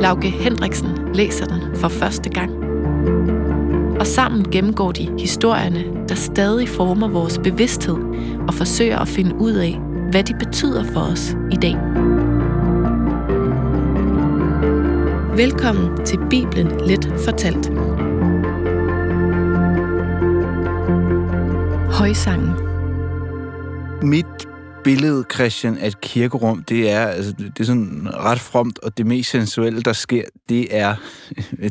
Lauke 0.00 0.28
Hendriksen 0.28 0.88
læser 1.14 1.44
den 1.44 1.76
for 1.76 1.88
første 1.88 2.30
gang. 2.30 2.50
Og 4.00 4.06
sammen 4.06 4.50
gennemgår 4.50 4.92
de 4.92 5.10
historierne, 5.18 5.84
der 6.08 6.14
stadig 6.14 6.68
former 6.68 7.08
vores 7.08 7.38
bevidsthed 7.38 7.96
og 8.48 8.54
forsøger 8.54 8.98
at 8.98 9.08
finde 9.08 9.34
ud 9.34 9.52
af, 9.52 9.80
hvad 10.10 10.24
de 10.24 10.34
betyder 10.34 10.84
for 10.84 11.00
os 11.00 11.36
i 11.52 11.56
dag. 11.56 11.76
Velkommen 15.36 16.04
til 16.04 16.18
Bibelen 16.30 16.72
Let 16.86 17.12
Fortalt. 17.24 17.72
Højsangen. 21.92 22.52
Mit 24.02 24.48
billede, 24.86 25.24
Christian, 25.34 25.78
af 25.78 25.86
et 25.86 26.00
kirkerum, 26.00 26.62
det 26.62 26.90
er, 26.90 27.06
altså, 27.06 27.32
det 27.32 27.60
er 27.60 27.64
sådan 27.64 28.08
ret 28.14 28.40
fromt, 28.40 28.78
og 28.78 28.98
det 28.98 29.06
mest 29.06 29.30
sensuelle, 29.30 29.82
der 29.82 29.92
sker, 29.92 30.24
det 30.48 30.76
er 30.76 30.94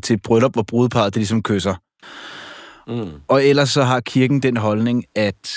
til 0.04 0.14
et 0.14 0.22
bryllup, 0.22 0.54
hvor 0.54 0.64
brudeparret 0.64 1.14
det 1.14 1.20
ligesom 1.20 1.44
kysser. 1.44 1.76
Mm. 2.88 3.12
Og 3.28 3.46
ellers 3.46 3.70
så 3.70 3.84
har 3.84 4.00
kirken 4.00 4.44
den 4.44 4.58
holdning, 4.58 5.06
at 5.16 5.50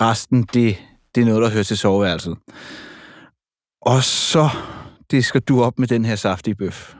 resten, 0.00 0.42
det, 0.42 0.76
det 1.14 1.20
er 1.20 1.24
noget, 1.24 1.42
der 1.42 1.50
hører 1.50 1.64
til 1.64 1.78
soveværelset. 1.78 2.36
Og 3.82 4.04
så 4.04 4.48
det 5.10 5.24
skal 5.24 5.40
du 5.40 5.62
op 5.62 5.78
med 5.78 5.88
den 5.88 6.04
her 6.04 6.16
saftige 6.16 6.54
bøf. 6.54 6.94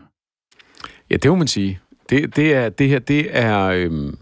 Ja, 1.10 1.16
det 1.16 1.30
må 1.30 1.34
man 1.34 1.48
sige. 1.48 1.80
Det, 2.10 2.36
det, 2.36 2.54
er, 2.54 2.68
det 2.68 2.88
her, 2.88 2.98
det 2.98 3.36
er 3.36 3.58
øhm, 3.60 4.18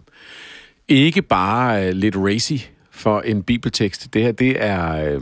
ikke 0.87 1.21
bare 1.21 1.87
øh, 1.87 1.93
lidt 1.93 2.15
racy 2.17 2.57
for 3.01 3.21
en 3.21 3.43
bibeltekst. 3.43 4.13
Det 4.13 4.21
her, 4.21 4.31
det 4.31 4.63
er... 4.63 5.13
Øh, 5.13 5.21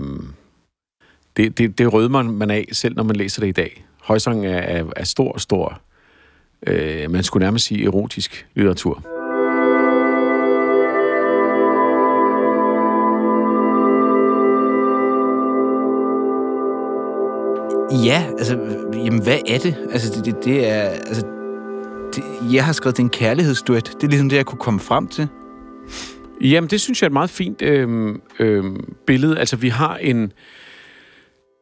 det, 1.37 1.57
det, 1.57 1.77
det 1.77 1.93
rødmer 1.93 2.23
man 2.23 2.49
af, 2.49 2.67
selv 2.71 2.95
når 2.95 3.03
man 3.03 3.15
læser 3.15 3.41
det 3.41 3.47
i 3.47 3.51
dag. 3.51 3.85
Højsang 4.03 4.45
er, 4.45 4.57
er, 4.57 4.85
er 4.95 5.03
stor, 5.03 5.37
stor, 5.37 5.81
øh, 6.67 7.11
man 7.11 7.23
skulle 7.23 7.45
nærmest 7.45 7.65
sige 7.65 7.85
erotisk 7.85 8.47
litteratur. 8.55 9.03
Ja, 18.05 18.25
altså, 18.37 18.53
jamen, 18.93 19.23
hvad 19.23 19.39
er 19.47 19.57
det? 19.57 19.75
Altså, 19.91 20.13
det, 20.15 20.25
det, 20.25 20.45
det 20.45 20.69
er, 20.69 20.81
altså, 20.81 21.25
det, 22.15 22.23
jeg 22.53 22.65
har 22.65 22.73
skrevet, 22.73 22.97
det 22.97 23.03
er 23.03 23.05
en 23.05 23.09
kærlighedsduet. 23.09 23.85
Det 23.85 24.03
er 24.03 24.07
ligesom 24.07 24.29
det, 24.29 24.37
jeg 24.37 24.45
kunne 24.45 24.59
komme 24.59 24.79
frem 24.79 25.07
til. 25.07 25.27
Jamen, 26.41 26.69
det 26.69 26.81
synes 26.81 27.01
jeg 27.01 27.05
er 27.05 27.09
et 27.09 27.13
meget 27.13 27.29
fint 27.29 27.61
øh, 27.61 28.15
øh, 28.39 28.63
billede. 29.07 29.39
Altså, 29.39 29.55
vi 29.55 29.69
har 29.69 29.97
en, 29.97 30.33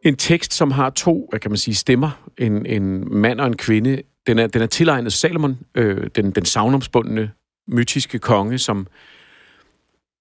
en 0.06 0.16
tekst, 0.16 0.54
som 0.54 0.72
har 0.72 0.90
to, 0.90 1.28
hvad 1.30 1.40
kan 1.40 1.52
man 1.52 1.58
sige, 1.58 1.76
stemmer. 1.76 2.30
En, 2.38 2.66
en 2.66 3.16
mand 3.18 3.40
og 3.40 3.48
en 3.48 3.58
kvinde. 3.58 4.02
Den 4.28 4.40
er, 4.40 4.48
den 4.48 4.62
er 4.62 4.66
tilegnet 4.66 5.14
Salomon, 5.14 5.58
øh, 5.76 6.08
den, 6.16 6.32
den 6.32 6.46
savnomsbundne, 6.46 7.32
mytiske 7.68 8.20
konge, 8.20 8.58
som 8.58 8.88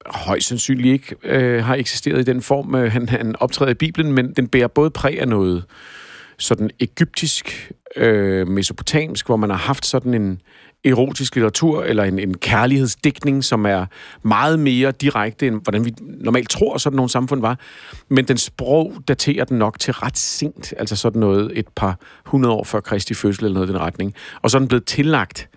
højst 0.06 0.48
sandsynligt 0.48 0.92
ikke 0.92 1.16
øh, 1.22 1.64
har 1.64 1.74
eksisteret 1.74 2.20
i 2.20 2.32
den 2.32 2.42
form, 2.42 2.74
øh, 2.74 2.92
han, 2.92 3.08
han 3.08 3.36
optræder 3.36 3.70
i 3.70 3.74
Bibelen, 3.74 4.12
men 4.12 4.32
den 4.32 4.48
bærer 4.48 4.68
både 4.68 4.90
præg 4.90 5.20
af 5.20 5.28
noget 5.28 5.64
sådan 6.38 6.70
egyptisk, 6.80 7.72
øh, 7.96 8.48
mesopotamisk, 8.48 9.26
hvor 9.26 9.36
man 9.36 9.50
har 9.50 9.56
haft 9.56 9.86
sådan 9.86 10.14
en 10.14 10.40
erotisk 10.86 11.34
litteratur, 11.34 11.82
eller 11.82 12.04
en, 12.04 12.18
en 12.18 12.38
kærlighedsdækning, 12.38 13.44
som 13.44 13.66
er 13.66 13.86
meget 14.22 14.58
mere 14.58 14.90
direkte, 14.90 15.46
end 15.46 15.60
hvordan 15.62 15.84
vi 15.84 15.94
normalt 16.00 16.50
tror, 16.50 16.78
sådan 16.78 16.96
nogle 16.96 17.10
samfund 17.10 17.40
var. 17.40 17.58
Men 18.08 18.24
den 18.24 18.38
sprog 18.38 18.92
daterer 19.08 19.44
den 19.44 19.58
nok 19.58 19.78
til 19.78 19.92
ret 19.92 20.18
sent, 20.18 20.74
altså 20.78 20.96
sådan 20.96 21.20
noget 21.20 21.50
et 21.54 21.68
par 21.76 21.98
hundrede 22.26 22.54
år 22.54 22.64
før 22.64 22.80
Kristi 22.80 23.14
fødsel, 23.14 23.44
eller 23.44 23.54
noget 23.54 23.68
i 23.68 23.72
den 23.72 23.80
retning. 23.80 24.14
Og 24.42 24.50
så 24.50 24.56
er 24.56 24.58
den 24.58 24.68
blevet 24.68 24.84
tillagt 24.84 25.48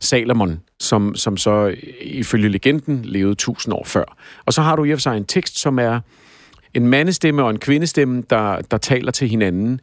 Salomon, 0.00 0.60
som, 0.80 1.14
som 1.14 1.36
så 1.36 1.74
ifølge 2.00 2.48
legenden 2.48 3.04
levede 3.04 3.34
tusind 3.34 3.74
år 3.74 3.84
før. 3.84 4.16
Og 4.46 4.52
så 4.52 4.62
har 4.62 4.76
du 4.76 4.84
i 4.84 4.92
og 4.92 4.96
for 4.98 5.00
sig 5.00 5.16
en 5.16 5.24
tekst, 5.24 5.58
som 5.58 5.78
er 5.78 6.00
en 6.74 6.86
mandestemme 6.86 7.42
og 7.42 7.50
en 7.50 7.58
kvindestemme, 7.58 8.22
der, 8.30 8.60
der 8.60 8.78
taler 8.78 9.12
til 9.12 9.28
hinanden 9.28 9.80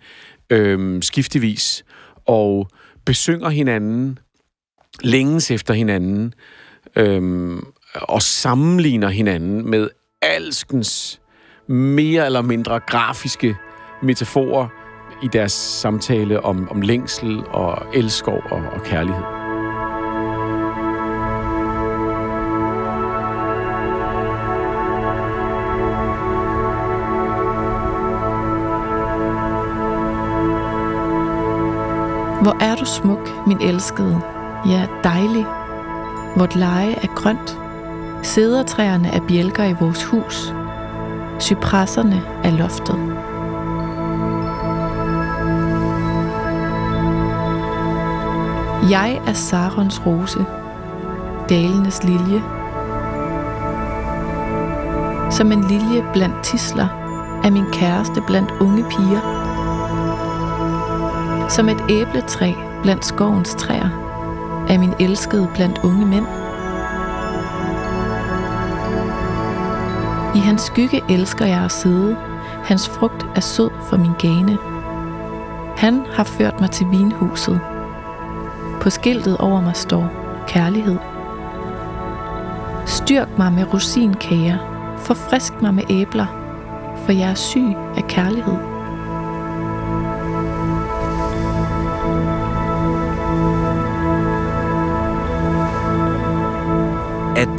øh, 0.50 1.04
skiftevis, 1.04 1.86
og 2.26 2.70
besynger 3.06 3.50
hinanden, 3.50 4.20
længes 5.04 5.52
efter 5.52 5.74
hinanden, 5.74 6.34
øhm, 6.96 7.66
og 7.94 8.22
sammenligner 8.22 9.10
hinanden 9.10 9.70
med 9.70 9.90
alskens 10.22 11.22
mere 11.68 12.26
eller 12.26 12.42
mindre 12.42 12.80
grafiske 12.80 13.56
metaforer 14.02 14.68
i 15.24 15.28
deres 15.34 15.52
samtale 15.52 16.46
om, 16.46 16.70
om 16.72 16.82
længsel 16.82 17.44
og 17.48 17.86
elskov 17.94 18.42
og, 18.52 18.64
og 18.74 18.84
kærlighed. 18.84 19.24
Hvor 32.42 32.64
er 32.64 32.76
du 32.76 32.86
smuk, 32.86 33.48
min 33.48 33.62
elskede. 33.62 34.35
Ja, 34.70 34.88
dejlig. 35.04 35.46
Vort 36.36 36.56
leje 36.56 36.92
er 36.92 37.08
grønt. 37.16 37.60
Sædertræerne 38.24 39.08
er 39.08 39.20
bjælker 39.28 39.64
i 39.64 39.76
vores 39.80 40.04
hus. 40.04 40.54
Cypresserne 41.40 42.22
er 42.44 42.52
loftet. 42.52 42.96
Jeg 48.92 49.22
er 49.28 49.34
Sarons 49.34 50.06
rose, 50.06 50.46
dalenes 51.50 52.04
lilje. 52.04 52.44
Som 55.32 55.52
en 55.52 55.64
lilje 55.64 56.06
blandt 56.14 56.44
tisler 56.44 56.88
er 57.44 57.50
min 57.52 57.66
kæreste 57.72 58.22
blandt 58.28 58.52
unge 58.60 58.84
piger. 58.84 59.22
Som 61.50 61.70
et 61.70 61.84
æbletræ 61.90 62.54
blandt 62.84 63.06
skovens 63.06 63.56
træer 63.56 64.05
er 64.70 64.78
min 64.80 64.94
elskede 65.00 65.50
blandt 65.54 65.80
unge 65.84 66.06
mænd. 66.06 66.26
I 70.36 70.40
hans 70.40 70.62
skygge 70.62 71.02
elsker 71.10 71.46
jeg 71.46 71.64
at 71.64 71.72
sidde. 71.72 72.18
Hans 72.64 72.90
frugt 72.90 73.26
er 73.36 73.40
sød 73.40 73.70
for 73.90 73.98
min 73.98 74.14
gane. 74.20 74.58
Han 75.78 76.06
har 76.14 76.24
ført 76.24 76.60
mig 76.62 76.72
til 76.72 76.88
vinhuset. 76.92 77.60
På 78.82 78.90
skiltet 78.90 79.38
over 79.38 79.62
mig 79.62 79.76
står 79.76 80.12
kærlighed. 80.48 80.98
Styrk 82.86 83.38
mig 83.38 83.54
med 83.54 83.74
rosinkager. 83.74 84.58
Forfrisk 84.98 85.62
mig 85.62 85.74
med 85.74 85.84
æbler. 85.90 86.26
For 87.06 87.12
jeg 87.12 87.30
er 87.30 87.36
syg 87.36 87.76
af 87.98 88.04
kærlighed. 88.08 88.75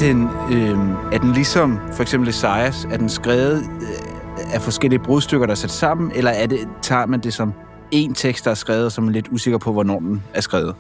Den, 0.01 0.29
øh, 0.53 0.79
er 1.13 1.19
den 1.19 1.33
ligesom 1.33 1.79
for 1.93 2.03
eksempel 2.03 2.29
Esajas, 2.29 2.85
er 2.91 2.97
den 2.97 3.09
skrevet 3.09 3.63
øh, 3.81 4.55
af 4.55 4.63
forskellige 4.63 5.01
brudstykker, 5.01 5.47
der 5.47 5.53
er 5.53 5.57
sat 5.57 5.71
sammen, 5.71 6.13
eller 6.15 6.31
er 6.31 6.47
det, 6.47 6.69
tager 6.83 7.07
man 7.07 7.21
det 7.21 7.35
som 7.35 7.53
en 7.91 8.15
tekst, 8.15 8.45
der 8.45 8.51
er 8.51 8.55
skrevet, 8.55 8.93
som 8.93 9.09
er 9.09 9.13
lidt 9.13 9.29
usikker 9.31 9.59
på, 9.59 9.73
hvornår 9.73 9.99
den 9.99 10.23
er 10.35 10.41
skrevet? 10.41 10.75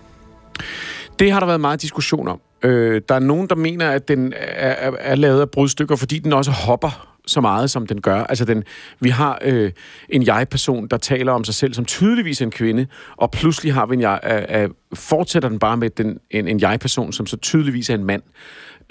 Det 1.19 1.33
har 1.33 1.41
der 1.41 1.47
været 1.47 1.61
meget 1.61 1.83
diskussion 1.83 2.29
om. 2.29 2.41
Øh, 2.63 3.03
der 3.09 3.15
er 3.15 3.19
nogen, 3.19 3.49
der 3.49 3.55
mener, 3.55 3.91
at 3.91 4.09
den 4.09 4.33
er, 4.37 4.91
er, 4.91 4.93
er 5.01 5.15
lavet 5.15 5.41
af 5.41 5.51
brudstykker, 5.51 5.97
fordi 5.97 6.19
den 6.19 6.33
også 6.33 6.51
hopper 6.51 7.16
så 7.27 7.41
meget, 7.41 7.71
som 7.71 7.87
den 7.87 8.01
gør. 8.01 8.25
Altså, 8.25 8.45
den, 8.45 8.65
vi 9.01 9.09
har 9.09 9.39
øh, 9.43 9.73
en 10.09 10.27
jeg-person, 10.27 10.89
der 10.89 10.97
taler 10.97 11.33
om 11.33 11.45
sig 11.45 11.55
selv 11.55 11.75
som 11.75 11.85
tydeligvis 11.85 12.43
en 12.43 12.51
kvinde, 12.51 12.87
og 13.17 13.31
pludselig 13.31 13.75
har 13.75 13.87
vi 13.87 13.95
en 13.95 14.01
jeg, 14.01 14.21
øh, 14.51 14.63
øh, 14.63 14.69
fortsætter 14.95 15.49
den 15.49 15.59
bare 15.59 15.77
med 15.77 15.91
den, 15.91 16.19
en, 16.31 16.49
en 16.49 16.61
jeg-person, 16.61 17.13
som 17.13 17.27
så 17.27 17.37
tydeligvis 17.37 17.91
er 17.91 17.95
en 17.95 18.05
mand. 18.05 18.23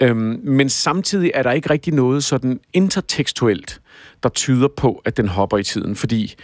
Øhm, 0.02 0.40
men 0.44 0.68
samtidig 0.68 1.30
er 1.34 1.42
der 1.42 1.52
ikke 1.52 1.70
rigtig 1.70 1.94
noget 1.94 2.24
sådan 2.24 2.60
intertekstuelt, 2.72 3.80
der 4.22 4.28
tyder 4.28 4.68
på, 4.76 5.02
at 5.04 5.16
den 5.16 5.28
hopper 5.28 5.58
i 5.58 5.62
tiden, 5.62 5.96
fordi 5.96 6.34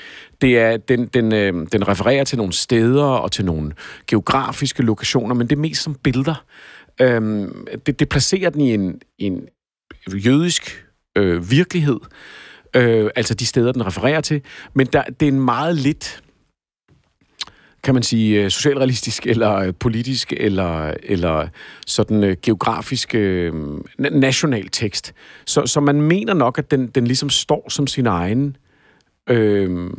det 0.40 0.58
er, 0.58 0.76
den, 0.76 1.06
den, 1.06 1.32
øh, 1.32 1.66
den 1.72 1.88
refererer 1.88 2.24
til 2.24 2.38
nogle 2.38 2.52
steder 2.52 3.04
og 3.04 3.32
til 3.32 3.44
nogle 3.44 3.72
geografiske 4.06 4.82
lokationer, 4.82 5.34
men 5.34 5.46
det 5.46 5.56
er 5.56 5.60
mest 5.60 5.82
som 5.82 5.94
billeder. 5.94 6.44
Øhm, 7.00 7.66
det, 7.86 8.00
det 8.00 8.08
placerer 8.08 8.50
den 8.50 8.60
i 8.60 8.74
en, 8.74 9.00
en 9.18 9.48
jødisk 10.14 10.84
øh, 11.17 11.50
virkelighed, 11.50 12.00
øh, 12.76 13.11
altså 13.17 13.35
de 13.35 13.47
steder, 13.47 13.73
den 13.73 13.87
refererer 13.87 14.20
til, 14.20 14.41
men 14.75 14.87
der, 14.87 15.03
det 15.03 15.29
er 15.29 15.32
en 15.32 15.41
meget 15.41 15.76
lidt 15.76 16.23
kan 17.85 17.94
man 17.94 18.03
sige, 18.03 18.44
øh, 18.44 18.50
socialrealistisk, 18.50 19.26
eller 19.26 19.55
øh, 19.55 19.75
politisk, 19.81 20.32
eller, 20.37 20.94
eller 21.03 21.49
sådan 21.87 22.25
øh, 22.25 22.37
geografisk 22.43 23.14
øh, 23.14 23.53
national 23.99 24.69
tekst. 24.69 25.14
Så, 25.47 25.67
så 25.67 25.81
man 25.81 26.03
mener 26.03 26.35
nok, 26.35 26.59
at 26.59 26.70
den, 26.70 26.87
den 26.87 27.05
ligesom 27.06 27.31
står 27.31 27.67
som 27.69 27.87
sin 27.87 28.06
egen 28.06 28.56
øh, 29.29 29.91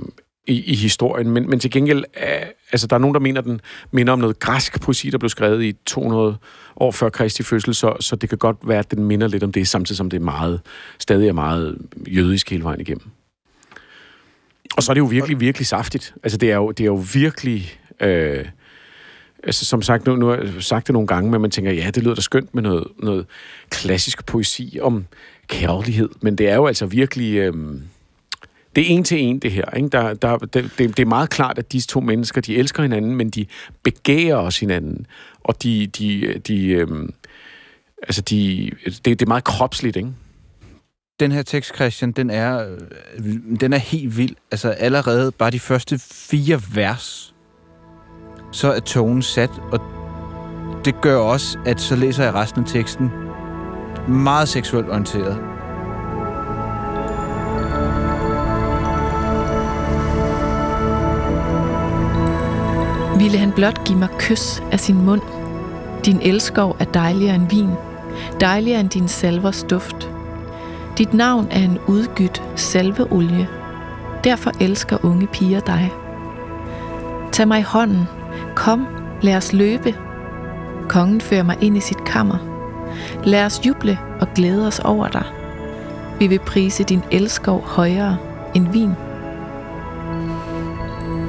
i, 0.48 0.64
i 0.64 0.76
historien, 0.76 1.32
men, 1.32 1.50
men 1.50 1.60
til 1.60 1.72
gengæld, 1.72 2.04
øh, 2.18 2.46
altså 2.72 2.88
der 2.88 2.96
er 2.96 3.00
nogen, 3.00 3.14
der 3.14 3.20
mener, 3.20 3.42
at 3.42 3.46
den 3.46 3.62
minder 3.92 4.14
om 4.14 4.20
noget 4.20 4.40
græsk 4.40 4.82
poesi, 4.82 5.10
der 5.10 5.18
blev 5.18 5.30
skrevet 5.30 5.64
i 5.64 5.74
200 5.86 6.38
år 6.76 6.92
før 6.92 7.10
Kristi 7.10 7.44
fødsel, 7.44 7.76
så, 7.76 7.96
så 8.00 8.16
det 8.16 8.30
kan 8.30 8.38
godt 8.38 8.58
være, 8.64 8.80
at 8.80 8.92
den 8.92 9.04
minder 9.04 9.28
lidt 9.28 9.44
om 9.44 9.52
det, 9.52 9.68
samtidig 9.68 9.98
som 9.98 10.10
det 10.10 10.18
er 10.18 10.24
meget, 10.24 10.62
stadig 11.00 11.28
er 11.28 11.34
meget 11.34 11.78
jødisk 12.08 12.50
hele 12.50 12.64
vejen 12.64 12.82
igennem. 12.82 13.08
Og 14.78 14.84
så 14.84 14.92
er 14.92 14.94
det 14.94 15.02
jo 15.02 15.06
virkelig, 15.06 15.40
virkelig 15.40 15.68
saftigt. 15.68 16.14
Altså, 16.24 16.38
det 16.38 16.52
er 16.52 16.56
jo, 16.56 16.72
det 16.72 16.84
er 16.84 16.86
jo 16.86 17.04
virkelig... 17.14 17.80
Øh, 18.00 18.46
altså, 19.44 19.66
som 19.66 19.82
sagt, 19.82 20.06
nu, 20.06 20.16
nu 20.16 20.28
har 20.28 20.36
jeg 20.36 20.54
sagt 20.60 20.88
det 20.88 20.94
nogle 20.94 21.08
gange, 21.08 21.32
men 21.32 21.42
man 21.42 21.52
tænker, 21.52 21.72
ja, 21.72 21.90
det 21.96 22.04
lyder 22.04 22.16
da 22.16 22.22
skønt 22.22 22.56
med 22.56 22.64
noget, 22.64 22.88
noget 23.00 23.26
klassisk 23.70 24.26
poesi 24.26 24.80
om 24.82 25.06
kærlighed, 25.48 26.10
men 26.22 26.36
det 26.36 26.50
er 26.50 26.56
jo 26.56 26.68
altså 26.68 26.86
virkelig... 26.86 27.36
Øh, 27.36 27.54
det 28.76 28.82
er 28.82 28.96
en 28.96 29.04
til 29.04 29.20
en, 29.20 29.40
det 29.40 29.52
her. 29.52 29.76
Ikke? 29.76 29.90
Der, 29.90 30.14
der, 30.14 30.38
det, 30.38 30.72
det 30.78 31.00
er 31.00 31.06
meget 31.06 31.30
klart, 31.30 31.58
at 31.58 31.72
disse 31.72 31.88
to 31.88 32.00
mennesker, 32.00 32.42
de 32.42 32.56
elsker 32.56 32.84
hinanden, 32.84 33.16
men 33.16 33.30
de 33.30 33.46
begærer 33.84 34.36
også 34.36 34.60
hinanden. 34.60 35.08
Og 35.44 35.64
de... 35.64 35.88
de, 35.88 36.40
de 36.48 36.68
øh, 36.68 37.10
altså, 38.04 38.22
de, 38.22 38.72
det, 38.86 39.06
det 39.06 39.22
er 39.22 39.28
meget 39.28 39.44
kropsligt, 39.44 39.96
ikke? 39.98 40.14
den 41.20 41.32
her 41.32 41.42
tekst, 41.42 41.76
Christian, 41.76 42.12
den 42.12 42.30
er, 42.30 42.68
øh, 43.18 43.60
den 43.60 43.74
er 43.74 43.78
helt 43.78 44.18
vild. 44.18 44.36
Altså 44.52 44.70
allerede 44.70 45.32
bare 45.32 45.52
de 45.52 45.60
første 45.60 46.00
fire 46.00 46.62
vers, 46.74 47.36
så 48.52 48.74
er 48.74 48.80
tonen 48.80 49.22
sat, 49.22 49.50
og 49.72 49.80
det 50.86 51.02
gør 51.02 51.18
også, 51.18 51.58
at 51.66 51.82
så 51.82 51.96
læser 51.96 52.24
jeg 52.24 52.34
resten 52.34 52.64
af 52.64 52.70
teksten 52.70 53.12
meget 54.08 54.50
seksuelt 54.50 54.90
orienteret. 54.90 55.53
Ville 63.24 63.38
han 63.38 63.52
blot 63.52 63.86
give 63.86 64.00
mig 64.00 64.10
kys 64.20 64.64
af 64.72 64.80
sin 64.80 65.06
mund. 65.06 65.22
Din 66.06 66.20
elskov 66.22 66.76
er 66.80 66.86
dejligere 66.86 67.36
end 67.36 67.50
vin, 67.50 67.70
dejligere 68.40 68.80
end 68.80 68.90
din 68.90 69.08
salvers 69.08 69.66
duft. 69.70 70.10
Dit 70.98 71.14
navn 71.14 71.48
er 71.52 71.60
en 71.60 71.80
udgydt 71.88 72.44
salveolie. 72.56 73.48
Derfor 74.24 74.52
elsker 74.62 75.06
unge 75.06 75.28
piger 75.28 75.60
dig. 75.60 75.92
Tag 77.32 77.48
mig 77.48 77.60
i 77.60 77.64
hånden. 77.64 78.04
Kom, 78.56 78.88
lad 79.22 79.36
os 79.36 79.54
løbe. 79.54 79.96
Kongen 80.90 81.22
fører 81.22 81.44
mig 81.44 81.58
ind 81.62 81.78
i 81.78 81.80
sit 81.80 82.04
kammer. 82.04 82.38
Lad 83.24 83.46
os 83.46 83.66
juble 83.66 84.00
og 84.22 84.28
glæde 84.36 84.68
os 84.68 84.80
over 84.80 85.08
dig. 85.08 85.26
Vi 86.20 86.28
vil 86.28 86.40
prise 86.40 86.84
din 86.84 87.04
elskov 87.12 87.64
højere 87.66 88.18
end 88.56 88.68
vin. 88.68 88.92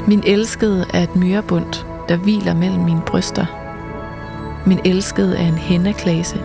Min 0.09 0.23
elskede 0.27 0.87
er 0.95 1.03
et 1.03 1.17
myrebund, 1.17 1.87
der 2.09 2.17
hviler 2.17 2.55
mellem 2.55 2.83
mine 2.85 3.03
bryster. 3.07 3.47
Min 4.67 4.79
elskede 4.85 5.37
er 5.39 5.49
en 5.49 5.59
hændeklase 5.59 6.37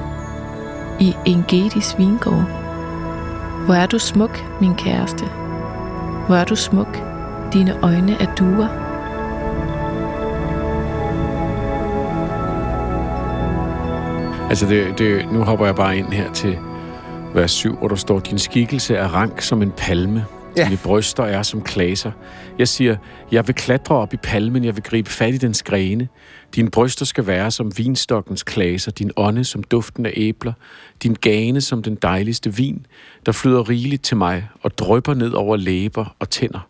i 0.99 1.15
en 1.25 1.45
gedis 1.47 1.95
vingård. 1.97 2.45
Hvor 3.65 3.73
er 3.73 3.85
du 3.85 3.99
smuk, 3.99 4.45
min 4.61 4.75
kæreste. 4.75 5.25
Hvor 6.27 6.35
er 6.35 6.45
du 6.45 6.55
smuk. 6.55 6.97
Dine 7.53 7.83
øjne 7.83 8.11
er 8.21 8.35
duer. 8.35 8.67
Altså, 14.49 14.65
det, 14.65 14.99
det, 14.99 15.31
nu 15.31 15.43
hopper 15.43 15.65
jeg 15.65 15.75
bare 15.75 15.97
ind 15.97 16.07
her 16.07 16.31
til 16.31 16.57
vers 17.33 17.51
7, 17.51 17.77
hvor 17.77 17.87
der 17.87 17.95
står, 17.95 18.19
din 18.19 18.39
skikkelse 18.39 18.95
er 18.95 19.07
rank 19.07 19.41
som 19.41 19.61
en 19.61 19.71
palme. 19.77 20.25
Ja. 20.57 20.63
Dine 20.63 20.77
bryster 20.83 21.23
er 21.23 21.43
som 21.43 21.61
klaser. 21.61 22.11
Jeg 22.59 22.67
siger, 22.67 22.97
jeg 23.31 23.47
vil 23.47 23.55
klatre 23.55 23.95
op 23.95 24.13
i 24.13 24.17
palmen, 24.17 24.63
jeg 24.63 24.75
vil 24.75 24.83
gribe 24.83 25.09
fat 25.09 25.33
i 25.33 25.37
dens 25.37 25.63
grene. 25.63 26.07
Din 26.55 26.71
bryster 26.71 27.05
skal 27.05 27.27
være 27.27 27.51
som 27.51 27.77
vinstokkens 27.77 28.43
klaser, 28.43 28.91
din 28.91 29.11
ånde 29.15 29.43
som 29.43 29.63
duften 29.63 30.05
af 30.05 30.13
æbler, 30.15 30.53
din 31.03 31.13
gane 31.13 31.61
som 31.61 31.83
den 31.83 31.95
dejligste 31.95 32.55
vin, 32.55 32.85
der 33.25 33.31
flyder 33.31 33.69
rigeligt 33.69 34.03
til 34.03 34.17
mig 34.17 34.49
og 34.61 34.77
drøber 34.77 35.13
ned 35.13 35.31
over 35.31 35.55
læber 35.55 36.15
og 36.19 36.29
tænder. 36.29 36.67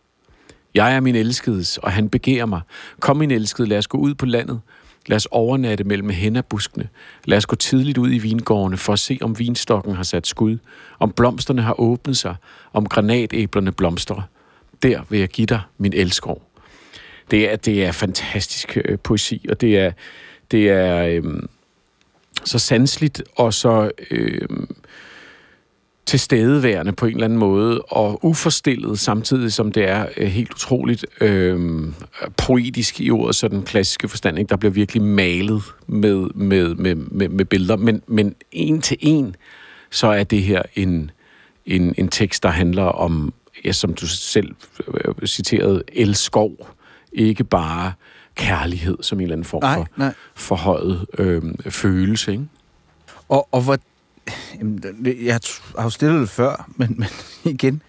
Jeg 0.74 0.96
er 0.96 1.00
min 1.00 1.16
elskedes, 1.16 1.78
og 1.78 1.92
han 1.92 2.10
begærer 2.10 2.46
mig. 2.46 2.62
Kom, 3.00 3.18
min 3.18 3.32
elskede, 3.32 3.68
lad 3.68 3.78
os 3.78 3.88
gå 3.88 3.98
ud 3.98 4.16
på 4.16 4.26
landet. 4.26 4.62
Lad 5.08 5.16
os 5.16 5.28
overnatte 5.32 5.84
mellem 5.84 6.10
hænderbuskene. 6.10 6.90
Lad 7.26 7.38
os 7.38 7.46
gå 7.46 7.56
tidligt 7.56 7.98
ud 7.98 8.12
i 8.12 8.18
vingårdene 8.18 8.78
for 8.78 8.94
at 8.94 9.00
se, 9.00 9.18
om 9.22 9.40
vinstokken 9.40 9.96
har 9.96 10.04
sat 10.04 10.28
skud, 10.28 10.58
om 11.00 11.12
blomsterne 11.12 11.62
har 11.62 11.80
åbnet 11.80 12.18
sig, 12.18 12.36
om 12.74 12.86
granatæblerne 12.86 13.72
blomstrer. 13.72 14.22
Der 14.84 15.02
vil 15.10 15.20
jeg 15.20 15.30
give 15.30 15.48
dig 15.48 15.62
min 15.78 15.94
elskov. 15.94 16.42
Det 17.32 17.52
er, 17.52 17.56
det 17.56 17.86
er 17.86 17.92
fantastisk 17.92 18.78
øh, 18.86 19.00
poesi, 19.00 19.46
og 19.50 19.62
det 19.62 19.78
er, 19.78 19.92
det 20.52 20.70
er 20.70 21.06
øh, 21.06 21.24
så 22.46 22.60
sansligt 22.60 23.24
og 23.36 23.54
så 23.54 23.92
øh, 24.12 24.48
tilstedeværende 26.10 26.92
på 26.92 27.06
en 27.06 27.12
eller 27.12 27.26
anden 27.26 27.40
måde, 27.40 27.82
og 27.82 28.26
uforstillet 28.26 29.00
samtidig, 29.00 29.54
som 29.54 29.72
det 29.72 29.90
er 29.90 30.06
øh, 30.18 30.28
helt 30.28 30.54
utroligt 30.54 31.06
øh, 31.22 31.88
poetisk 32.38 33.02
i 33.02 33.12
ordet, 33.12 33.36
så 33.36 33.48
den 33.48 33.64
klassiske 33.64 34.08
forstand, 34.08 34.40
ikke? 34.40 34.50
der 34.50 34.56
bliver 34.56 34.72
virkelig 34.72 35.04
malet 35.04 35.64
med, 35.88 36.28
med, 36.36 36.76
med, 36.76 36.96
med, 36.96 37.30
med 37.30 37.46
billeder, 37.46 37.76
men, 37.76 38.02
men 38.08 38.36
en 38.52 38.82
til 38.82 38.98
en, 39.00 39.36
så 39.92 40.08
er 40.08 40.24
det 40.24 40.44
her 40.44 40.62
en, 40.76 41.12
en, 41.66 41.94
en 41.98 42.08
tekst, 42.08 42.44
der 42.44 42.50
handler 42.50 42.84
om, 42.84 43.34
ja, 43.66 43.72
som 43.72 43.94
du 43.94 44.08
selv 44.08 44.56
øh, 44.88 45.28
citerede, 45.28 45.84
elskov, 45.94 46.52
ikke 47.14 47.44
bare 47.44 47.94
kærlighed 48.36 48.98
som 49.02 49.18
en 49.20 49.24
eller 49.24 49.36
anden 49.36 49.46
form 49.46 49.64
nej, 49.64 49.76
for 49.76 49.88
nej. 49.98 50.14
forhøjet 50.36 51.06
øh, 51.18 51.44
følelse. 51.70 52.32
Ikke? 52.32 52.46
Og, 53.30 53.48
og 53.52 53.62
hvor, 54.62 55.24
jeg 55.24 55.40
har 55.78 55.84
jo 55.84 55.90
stillet 55.90 56.22
det 56.22 56.30
før, 56.30 56.70
men, 56.76 56.96
men 56.98 57.10
igen, 57.54 57.82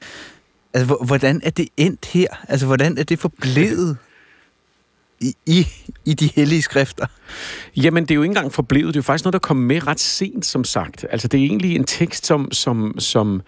altså, 0.74 0.94
hvordan 1.06 1.40
er 1.44 1.50
det 1.50 1.68
endt 1.76 2.06
her? 2.06 2.26
Altså, 2.48 2.66
hvordan 2.66 2.98
er 2.98 3.02
det 3.02 3.18
forblevet? 3.18 3.96
i, 5.20 5.34
i, 5.46 5.66
i 6.04 6.14
de 6.14 6.30
hellige 6.34 6.62
skrifter? 6.62 7.06
Jamen, 7.76 8.02
det 8.02 8.10
er 8.10 8.14
jo 8.14 8.22
ikke 8.22 8.30
engang 8.30 8.52
forblevet. 8.52 8.86
Det 8.86 8.96
er 8.96 8.98
jo 8.98 9.02
faktisk 9.02 9.24
noget, 9.24 9.32
der 9.32 9.38
kom 9.38 9.56
med 9.56 9.86
ret 9.86 10.00
sent, 10.00 10.46
som 10.46 10.64
sagt. 10.64 11.06
Altså, 11.10 11.28
det 11.28 11.40
er 11.40 11.44
egentlig 11.44 11.76
en 11.76 11.84
tekst, 11.84 12.26
som, 12.26 12.52
som, 12.52 12.94
som 12.98 13.42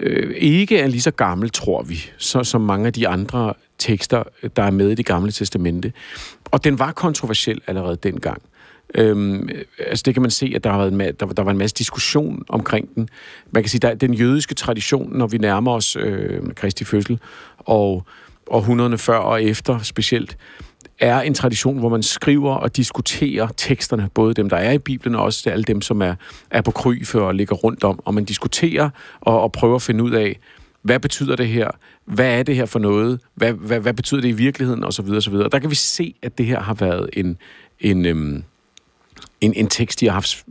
øh, 0.00 0.34
ikke 0.36 0.78
er 0.78 0.86
lige 0.86 1.02
så 1.02 1.10
gammel, 1.10 1.50
tror 1.50 1.82
vi, 1.82 2.10
så, 2.18 2.44
som 2.44 2.60
mange 2.60 2.86
af 2.86 2.92
de 2.92 3.08
andre 3.08 3.54
tekster, 3.78 4.22
der 4.56 4.62
er 4.62 4.70
med 4.70 4.90
i 4.90 4.94
det 4.94 5.06
gamle 5.06 5.32
testamente. 5.32 5.92
Og 6.44 6.64
den 6.64 6.78
var 6.78 6.92
kontroversiel 6.92 7.60
allerede 7.66 7.96
dengang. 7.96 8.42
Øhm, 8.94 9.48
altså 9.86 10.02
det 10.06 10.14
kan 10.14 10.22
man 10.22 10.30
se, 10.30 10.52
at 10.54 10.64
der, 10.64 10.70
har 10.70 10.78
været, 10.88 11.20
der, 11.20 11.26
der 11.26 11.42
var 11.42 11.50
en 11.50 11.58
masse 11.58 11.76
diskussion 11.76 12.42
omkring 12.48 12.94
den. 12.94 13.08
Man 13.50 13.62
kan 13.62 13.70
sige, 13.70 13.88
at 13.88 14.00
den 14.00 14.14
jødiske 14.14 14.54
tradition, 14.54 15.16
når 15.16 15.26
vi 15.26 15.38
nærmer 15.38 15.72
os 15.72 15.96
øh, 15.96 16.40
Kristi 16.54 16.84
fødsel, 16.84 17.20
og 17.58 18.06
århundrederne 18.46 18.98
før 18.98 19.16
og 19.16 19.42
efter 19.42 19.78
specielt, 19.78 20.36
er 21.00 21.20
en 21.20 21.34
tradition, 21.34 21.78
hvor 21.78 21.88
man 21.88 22.02
skriver 22.02 22.54
og 22.54 22.76
diskuterer 22.76 23.48
teksterne, 23.56 24.08
både 24.14 24.34
dem, 24.34 24.48
der 24.48 24.56
er 24.56 24.72
i 24.72 24.78
Bibelen, 24.78 25.14
og 25.14 25.24
også 25.24 25.50
alle 25.50 25.64
dem, 25.64 25.80
som 25.80 26.02
er, 26.02 26.14
er 26.50 26.60
på 26.60 26.70
kryf 26.70 27.14
og 27.14 27.34
ligger 27.34 27.56
rundt 27.56 27.84
om. 27.84 28.00
Og 28.04 28.14
man 28.14 28.24
diskuterer 28.24 28.90
og, 29.20 29.42
og 29.42 29.52
prøver 29.52 29.74
at 29.74 29.82
finde 29.82 30.04
ud 30.04 30.10
af, 30.10 30.38
hvad 30.82 31.00
betyder 31.00 31.36
det 31.36 31.48
her? 31.48 31.70
Hvad 32.04 32.38
er 32.38 32.42
det 32.42 32.56
her 32.56 32.66
for 32.66 32.78
noget? 32.78 33.20
Hvad, 33.34 33.52
hvad, 33.52 33.80
hvad 33.80 33.94
betyder 33.94 34.20
det 34.20 34.28
i 34.28 34.32
virkeligheden? 34.32 34.84
Og 34.84 34.92
så 34.92 35.02
videre, 35.02 35.16
og 35.16 35.22
så 35.22 35.30
videre. 35.30 35.46
Og 35.46 35.52
der 35.52 35.58
kan 35.58 35.70
vi 35.70 35.74
se, 35.74 36.14
at 36.22 36.38
det 36.38 36.46
her 36.46 36.60
har 36.60 36.74
været 36.74 37.10
en, 37.12 37.36
en, 37.80 38.06
øhm, 38.06 38.44
en, 39.42 39.54
en 39.54 39.66
tekst, 39.66 40.00
de 40.00 40.06
har 40.06 40.12
haft 40.12 40.44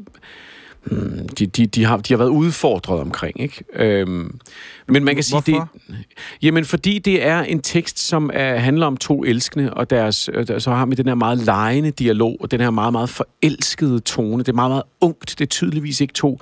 hmm, 0.83 1.27
de, 1.27 1.45
de, 1.45 1.65
de, 1.67 1.85
har, 1.85 1.97
de 1.97 2.13
har 2.13 2.17
været 2.17 2.29
udfordret 2.29 2.99
omkring. 2.99 3.41
Ikke? 3.41 3.63
Øhm, 3.75 4.39
men 4.87 5.03
man 5.03 5.15
kan 5.15 5.23
sige, 5.23 5.41
Hvorfor? 5.41 5.69
det, 5.87 5.95
jamen 6.41 6.65
fordi 6.65 6.99
det 6.99 7.25
er 7.25 7.39
en 7.39 7.61
tekst, 7.61 7.99
som 7.99 8.29
er, 8.33 8.55
handler 8.55 8.85
om 8.85 8.97
to 8.97 9.23
elskende, 9.23 9.73
og 9.73 9.89
deres, 9.89 10.29
øh, 10.33 10.47
der, 10.47 10.59
så 10.59 10.71
har 10.71 10.85
vi 10.85 10.95
den 10.95 11.07
her 11.07 11.15
meget 11.15 11.37
lejende 11.37 11.91
dialog, 11.91 12.37
og 12.39 12.51
den 12.51 12.59
her 12.59 12.69
meget, 12.69 12.91
meget 12.91 13.09
forelskede 13.09 13.99
tone. 13.99 14.43
Det 14.43 14.49
er 14.49 14.53
meget, 14.53 14.71
meget 14.71 14.83
ungt. 15.01 15.35
Det 15.39 15.45
er 15.45 15.49
tydeligvis 15.49 16.01
ikke 16.01 16.13
to 16.13 16.41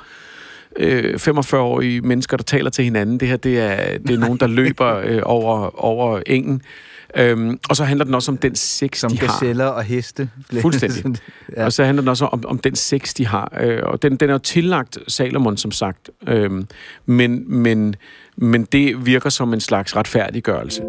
øh, 0.75 1.13
45-årige 1.13 2.01
mennesker, 2.01 2.37
der 2.37 2.43
taler 2.43 2.69
til 2.69 2.83
hinanden. 2.83 3.19
Det 3.19 3.27
her, 3.27 3.37
det 3.37 3.59
er, 3.59 3.97
det 3.97 4.09
er 4.09 4.17
nogen, 4.17 4.39
der 4.39 4.47
løber 4.47 4.97
øh, 4.97 5.21
over, 5.25 5.85
over 5.85 6.21
engen. 6.25 6.61
Øhm, 7.15 7.59
og 7.69 7.75
så 7.75 7.83
handler 7.83 8.05
den 8.05 8.15
også 8.15 8.31
om 8.31 8.37
den 8.37 8.55
sex, 8.55 8.99
Som 8.99 9.11
de 9.11 9.19
har. 9.19 9.27
gazeller 9.27 9.65
og 9.65 9.83
heste. 9.83 10.29
Fuldstændig. 10.61 11.15
Ja. 11.57 11.65
Og 11.65 11.73
så 11.73 11.83
handler 11.83 12.01
den 12.01 12.09
også 12.09 12.25
om, 12.25 12.43
om 12.45 12.57
den 12.57 12.75
sex, 12.75 13.13
de 13.13 13.27
har. 13.27 13.57
Øh, 13.61 13.79
og 13.83 14.01
den, 14.01 14.15
den 14.15 14.29
er 14.29 14.33
jo 14.33 14.39
tillagt 14.39 14.97
Salomon, 15.07 15.57
som 15.57 15.71
sagt. 15.71 16.09
Øhm, 16.27 16.67
men, 17.05 17.43
men, 17.61 17.95
men 18.37 18.63
det 18.63 19.05
virker 19.05 19.29
som 19.29 19.53
en 19.53 19.59
slags 19.61 19.95
retfærdiggørelse. 19.95 20.81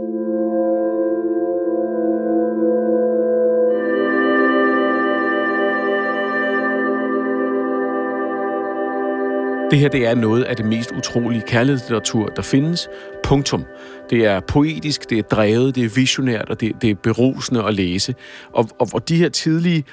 Det 9.70 9.78
her 9.78 9.88
det 9.88 10.06
er 10.06 10.14
noget 10.14 10.42
af 10.42 10.56
det 10.56 10.66
mest 10.66 10.92
utrolige 10.92 11.42
kærlighedslitteratur, 11.46 12.26
der 12.26 12.42
findes. 12.42 12.88
Punktum. 13.22 13.64
Det 14.10 14.24
er 14.24 14.40
poetisk, 14.40 15.10
det 15.10 15.18
er 15.18 15.22
drevet, 15.22 15.74
det 15.74 15.84
er 15.84 15.88
visionært, 15.88 16.50
og 16.50 16.60
det, 16.60 16.82
det 16.82 16.90
er 16.90 16.94
berusende 16.94 17.64
at 17.64 17.74
læse. 17.74 18.14
Og, 18.52 18.68
og, 18.78 18.88
og 18.92 19.08
de 19.08 19.16
her 19.16 19.28
tidlige 19.28 19.84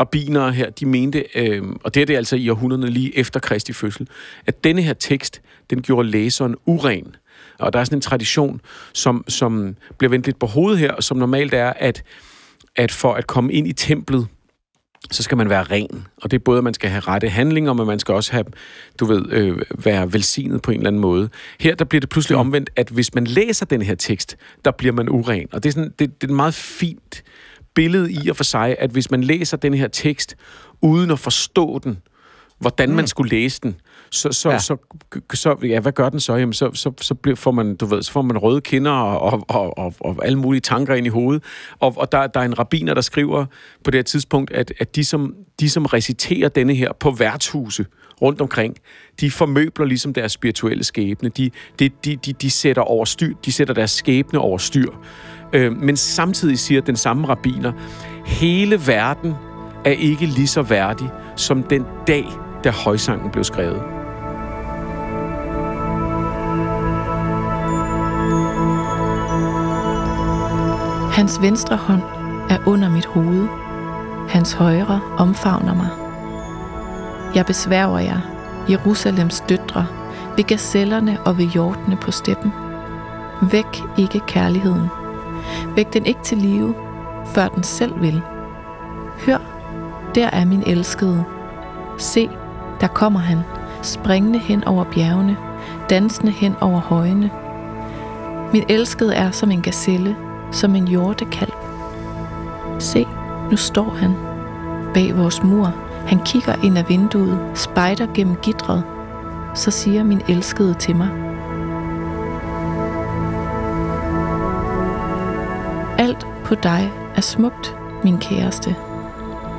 rabbinere 0.00 0.52
her, 0.52 0.70
de 0.70 0.86
mente, 0.86 1.24
øh, 1.34 1.62
og 1.84 1.94
det 1.94 2.02
er 2.02 2.06
det 2.06 2.16
altså 2.16 2.36
i 2.36 2.48
århundrederne 2.48 2.90
lige 2.90 3.18
efter 3.18 3.40
Kristi 3.40 3.72
fødsel, 3.72 4.08
at 4.46 4.64
denne 4.64 4.82
her 4.82 4.94
tekst, 4.94 5.42
den 5.70 5.82
gjorde 5.82 6.08
læseren 6.08 6.56
uren. 6.66 7.16
Og 7.58 7.72
der 7.72 7.78
er 7.78 7.84
sådan 7.84 7.98
en 7.98 8.02
tradition, 8.02 8.60
som, 8.92 9.24
som 9.28 9.76
bliver 9.98 10.10
vendt 10.10 10.26
lidt 10.26 10.38
på 10.38 10.46
hovedet 10.46 10.78
her, 10.78 11.00
som 11.00 11.16
normalt 11.16 11.54
er, 11.54 11.72
at, 11.76 12.02
at 12.76 12.92
for 12.92 13.12
at 13.14 13.26
komme 13.26 13.52
ind 13.52 13.68
i 13.68 13.72
templet, 13.72 14.26
så 15.10 15.22
skal 15.22 15.36
man 15.36 15.50
være 15.50 15.62
ren. 15.62 16.06
Og 16.22 16.30
det 16.30 16.36
er 16.36 16.42
både, 16.44 16.58
at 16.58 16.64
man 16.64 16.74
skal 16.74 16.90
have 16.90 17.00
rette 17.00 17.28
handlinger, 17.28 17.72
men 17.72 17.86
man 17.86 17.98
skal 17.98 18.14
også 18.14 18.32
have, 18.32 18.44
du 19.00 19.04
ved, 19.04 19.32
øh, 19.32 19.58
være 19.84 20.12
velsignet 20.12 20.62
på 20.62 20.70
en 20.70 20.76
eller 20.76 20.90
anden 20.90 21.00
måde. 21.00 21.28
Her 21.60 21.74
der 21.74 21.84
bliver 21.84 22.00
det 22.00 22.08
pludselig 22.08 22.38
omvendt, 22.38 22.70
at 22.76 22.88
hvis 22.88 23.14
man 23.14 23.24
læser 23.26 23.66
den 23.66 23.82
her 23.82 23.94
tekst, 23.94 24.36
der 24.64 24.70
bliver 24.70 24.92
man 24.92 25.08
uren. 25.08 25.48
Og 25.52 25.62
det 25.62 25.68
er, 25.68 25.72
sådan, 25.72 25.92
det, 25.98 26.20
det 26.20 26.26
er 26.28 26.32
et 26.32 26.36
meget 26.36 26.54
fint 26.54 27.24
billede 27.74 28.12
i 28.12 28.28
og 28.28 28.36
for 28.36 28.44
sig, 28.44 28.76
at 28.78 28.90
hvis 28.90 29.10
man 29.10 29.24
læser 29.24 29.56
den 29.56 29.74
her 29.74 29.88
tekst, 29.88 30.36
uden 30.82 31.10
at 31.10 31.18
forstå 31.18 31.78
den, 31.78 31.98
hvordan 32.58 32.94
man 32.94 33.06
skulle 33.06 33.30
læse 33.30 33.60
den, 33.62 33.76
så, 34.16 34.32
så, 34.32 34.50
Ja. 34.50 34.58
så, 34.58 34.76
så, 35.34 35.56
ja, 35.62 35.80
hvad 35.80 35.92
gør 35.92 36.08
den 36.08 36.20
så? 36.20 36.34
Jamen, 36.34 36.52
så, 36.52 36.70
så, 36.74 36.92
så 37.00 37.14
bliver, 37.14 37.36
får 37.36 37.50
man, 37.50 37.76
du 37.76 37.86
ved, 37.86 38.02
så 38.02 38.12
får 38.12 38.22
man 38.22 38.38
røde 38.38 38.60
kinder 38.60 38.90
og, 38.90 39.32
og, 39.32 39.44
og, 39.48 39.78
og, 39.78 39.94
og 40.00 40.16
alle 40.26 40.38
mulige 40.38 40.60
tanker 40.60 40.94
ind 40.94 41.06
i 41.06 41.10
hovedet. 41.10 41.42
Og, 41.80 41.94
og 41.96 42.12
der, 42.12 42.26
der 42.26 42.40
er 42.40 42.44
en 42.44 42.58
rabiner, 42.58 42.94
der 42.94 43.00
skriver 43.00 43.44
på 43.84 43.90
det 43.90 43.98
her 43.98 44.02
tidspunkt, 44.02 44.52
at, 44.52 44.72
at 44.78 44.96
de, 44.96 45.04
som, 45.04 45.34
de, 45.60 45.70
som 45.70 45.86
reciterer 45.86 46.48
denne 46.48 46.74
her 46.74 46.92
på 47.00 47.10
værtshuse 47.10 47.86
rundt 48.22 48.40
omkring, 48.40 48.76
de 49.20 49.30
formøbler 49.30 49.86
ligesom 49.86 50.14
deres 50.14 50.32
spirituelle 50.32 50.84
skæbne. 50.84 51.28
De, 51.28 51.50
de, 51.78 51.90
de, 52.04 52.16
de, 52.16 52.32
de 52.32 52.50
sætter 52.50 52.82
over 52.82 53.04
styr, 53.04 53.34
de 53.44 53.52
sætter 53.52 53.74
deres 53.74 53.90
skæbne 53.90 54.38
over 54.38 54.58
styr. 54.58 54.90
Øh, 55.52 55.72
men 55.76 55.96
samtidig 55.96 56.58
siger 56.58 56.80
den 56.80 56.96
samme 56.96 57.28
rabiner, 57.28 57.72
hele 58.26 58.86
verden 58.86 59.34
er 59.84 59.90
ikke 59.90 60.26
lige 60.26 60.46
så 60.46 60.62
værdig 60.62 61.08
som 61.36 61.62
den 61.62 61.84
dag, 62.06 62.24
da 62.64 62.70
højsangen 62.70 63.30
blev 63.30 63.44
skrevet. 63.44 63.95
Hans 71.16 71.42
venstre 71.42 71.76
hånd 71.76 72.02
er 72.50 72.58
under 72.66 72.88
mit 72.88 73.06
hoved. 73.06 73.48
Hans 74.28 74.52
højre 74.52 75.00
omfavner 75.18 75.74
mig. 75.74 75.88
Jeg 77.34 77.46
besværger 77.46 77.98
jer, 77.98 78.20
Jerusalems 78.70 79.42
døtre, 79.48 79.86
ved 80.36 80.44
gazellerne 80.44 81.18
og 81.24 81.38
ved 81.38 81.44
hjortene 81.44 81.96
på 81.96 82.10
steppen. 82.10 82.52
Væk 83.50 83.82
ikke 83.98 84.20
kærligheden. 84.26 84.88
Væk 85.76 85.92
den 85.92 86.06
ikke 86.06 86.22
til 86.22 86.38
live, 86.38 86.74
før 87.26 87.48
den 87.48 87.62
selv 87.62 88.00
vil. 88.00 88.22
Hør, 89.26 89.38
der 90.14 90.30
er 90.32 90.44
min 90.44 90.62
elskede. 90.66 91.24
Se, 91.98 92.30
der 92.80 92.86
kommer 92.86 93.20
han, 93.20 93.38
springende 93.82 94.38
hen 94.38 94.64
over 94.64 94.84
bjergene, 94.84 95.36
dansende 95.90 96.32
hen 96.32 96.54
over 96.60 96.80
højene. 96.80 97.30
Min 98.52 98.64
elskede 98.68 99.14
er 99.14 99.30
som 99.30 99.50
en 99.50 99.62
gazelle, 99.62 100.16
som 100.56 100.74
en 100.74 100.88
hjortekalv. 100.88 101.52
Se, 102.78 103.06
nu 103.50 103.56
står 103.56 103.90
han 103.90 104.14
bag 104.94 105.16
vores 105.16 105.42
mur. 105.42 105.72
Han 106.06 106.20
kigger 106.24 106.54
ind 106.64 106.78
ad 106.78 106.84
vinduet, 106.88 107.38
spejder 107.54 108.06
gennem 108.14 108.36
gitret. 108.36 108.82
Så 109.54 109.70
siger 109.70 110.04
min 110.04 110.22
elskede 110.28 110.74
til 110.74 110.96
mig. 110.96 111.08
Alt 115.98 116.26
på 116.44 116.54
dig 116.54 116.92
er 117.14 117.20
smukt, 117.20 117.76
min 118.04 118.18
kæreste. 118.18 118.76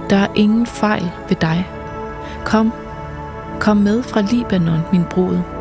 Der 0.10 0.18
er 0.18 0.28
ingen 0.36 0.66
fejl 0.66 1.12
ved 1.30 1.36
dig. 1.42 1.70
Kom, 2.46 2.74
kom 3.60 3.78
med 3.78 4.04
fra 4.04 4.22
Libanon, 4.22 4.80
min 4.92 5.04
brud. 5.10 5.57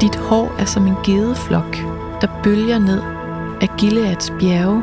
Dit 0.00 0.16
hår 0.16 0.54
er 0.58 0.64
som 0.64 0.86
en 0.86 0.96
gedeflok, 1.04 1.76
der 2.20 2.26
bølger 2.42 2.78
ned 2.78 3.02
af 3.60 3.68
Gileads 3.78 4.32
bjerge. 4.38 4.82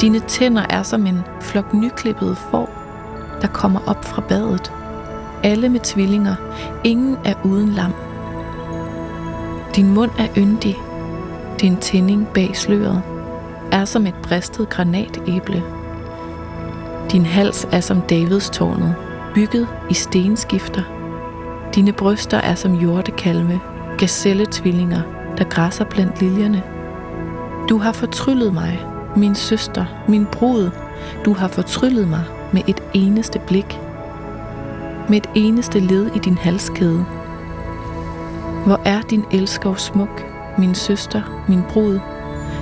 Dine 0.00 0.20
tænder 0.20 0.66
er 0.70 0.82
som 0.82 1.06
en 1.06 1.20
flok 1.40 1.74
nyklippede 1.74 2.36
får, 2.36 2.70
der 3.40 3.48
kommer 3.48 3.80
op 3.86 4.04
fra 4.04 4.22
badet. 4.28 4.72
Alle 5.42 5.68
med 5.68 5.80
tvillinger, 5.80 6.34
ingen 6.84 7.16
er 7.24 7.34
uden 7.44 7.68
lam. 7.68 7.92
Din 9.76 9.94
mund 9.94 10.10
er 10.18 10.28
yndig, 10.36 10.76
din 11.60 11.76
tænding 11.76 12.28
bag 12.34 12.56
sløret 12.56 13.02
er 13.72 13.84
som 13.84 14.06
et 14.06 14.14
bristet 14.22 14.68
granatæble. 14.68 15.62
Din 17.12 17.26
hals 17.26 17.68
er 17.72 17.80
som 17.80 18.00
Davids 18.00 18.50
tårnet, 18.50 18.94
bygget 19.34 19.68
i 19.90 19.94
stenskifter. 19.94 20.82
Dine 21.74 21.92
bryster 21.92 22.38
er 22.38 22.54
som 22.54 22.74
jordekalme, 22.74 23.60
gazelletvillinger, 23.98 25.02
der 25.38 25.44
græsser 25.44 25.84
blandt 25.84 26.20
liljerne. 26.20 26.62
Du 27.68 27.78
har 27.78 27.92
fortryllet 27.92 28.54
mig, 28.54 28.86
min 29.16 29.34
søster, 29.34 29.84
min 30.08 30.26
brud. 30.26 30.70
Du 31.24 31.34
har 31.34 31.48
fortryllet 31.48 32.08
mig 32.08 32.24
med 32.52 32.62
et 32.66 32.82
eneste 32.94 33.40
blik. 33.46 33.80
Med 35.08 35.16
et 35.16 35.28
eneste 35.34 35.80
led 35.80 36.06
i 36.16 36.18
din 36.18 36.38
halskæde. 36.38 37.04
Hvor 38.66 38.80
er 38.84 39.00
din 39.02 39.24
elskov 39.30 39.76
smuk, 39.76 40.24
min 40.58 40.74
søster, 40.74 41.44
min 41.48 41.62
brud. 41.68 41.98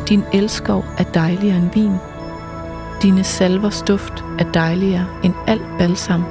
Din 0.09 0.23
elskov 0.33 0.85
er 0.99 1.05
dejligere 1.05 1.57
end 1.57 1.71
vin. 1.75 1.93
Dine 3.03 3.25
salvers 3.25 3.83
duft 3.83 4.25
er 4.39 4.45
dejligere 4.45 5.07
end 5.23 5.35
al 5.47 5.61
balsam. 5.79 6.25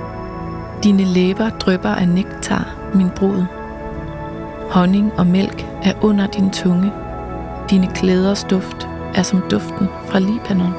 Dine 0.83 1.03
læber 1.03 1.49
drypper 1.49 1.89
af 1.89 2.07
nektar, 2.07 2.67
min 2.93 3.09
brud. 3.15 3.58
Honning 4.69 5.11
og 5.17 5.27
mælk 5.27 5.65
er 5.83 5.93
under 6.01 6.27
din 6.27 6.49
tunge. 6.49 6.91
Dine 7.69 7.87
klæders 7.87 8.43
duft 8.43 8.87
er 9.15 9.21
som 9.21 9.41
duften 9.51 9.87
fra 10.05 10.19
Libanon. 10.19 10.73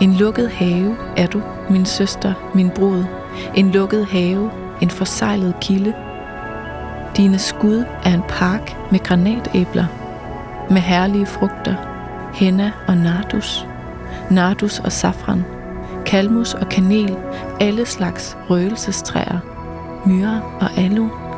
En 0.00 0.12
lukket 0.12 0.50
have 0.50 0.96
er 1.16 1.26
du, 1.26 1.42
min 1.70 1.86
søster, 1.86 2.34
min 2.54 2.70
brud. 2.70 3.04
En 3.54 3.70
lukket 3.70 4.06
have, 4.06 4.50
en 4.80 4.90
forsejlet 4.90 5.54
kilde. 5.60 5.94
Dine 7.16 7.38
skud 7.38 7.84
er 8.04 8.14
en 8.14 8.22
park 8.28 8.76
med 8.90 8.98
granatæbler, 8.98 9.86
med 10.70 10.80
herlige 10.80 11.26
frugter, 11.26 11.74
henna 12.34 12.72
og 12.88 12.96
nardus, 12.96 13.66
nardus 14.30 14.78
og 14.78 14.92
safran, 14.92 15.44
kalmus 16.06 16.54
og 16.54 16.68
kanel, 16.68 17.16
alle 17.60 17.86
slags 17.86 18.36
røgelsestræer, 18.50 19.38
myrer 20.06 20.40
og 20.60 20.68
aloe 20.76 21.29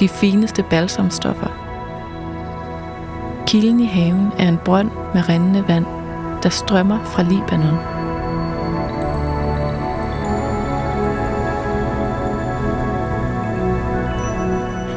de 0.00 0.08
fineste 0.08 0.62
balsamstoffer. 0.62 1.48
Kilden 3.46 3.80
i 3.80 3.86
haven 3.86 4.32
er 4.38 4.48
en 4.48 4.58
brønd 4.64 4.90
med 5.14 5.28
rindende 5.28 5.64
vand, 5.68 5.84
der 6.42 6.48
strømmer 6.48 7.04
fra 7.04 7.22
Libanon. 7.22 8.00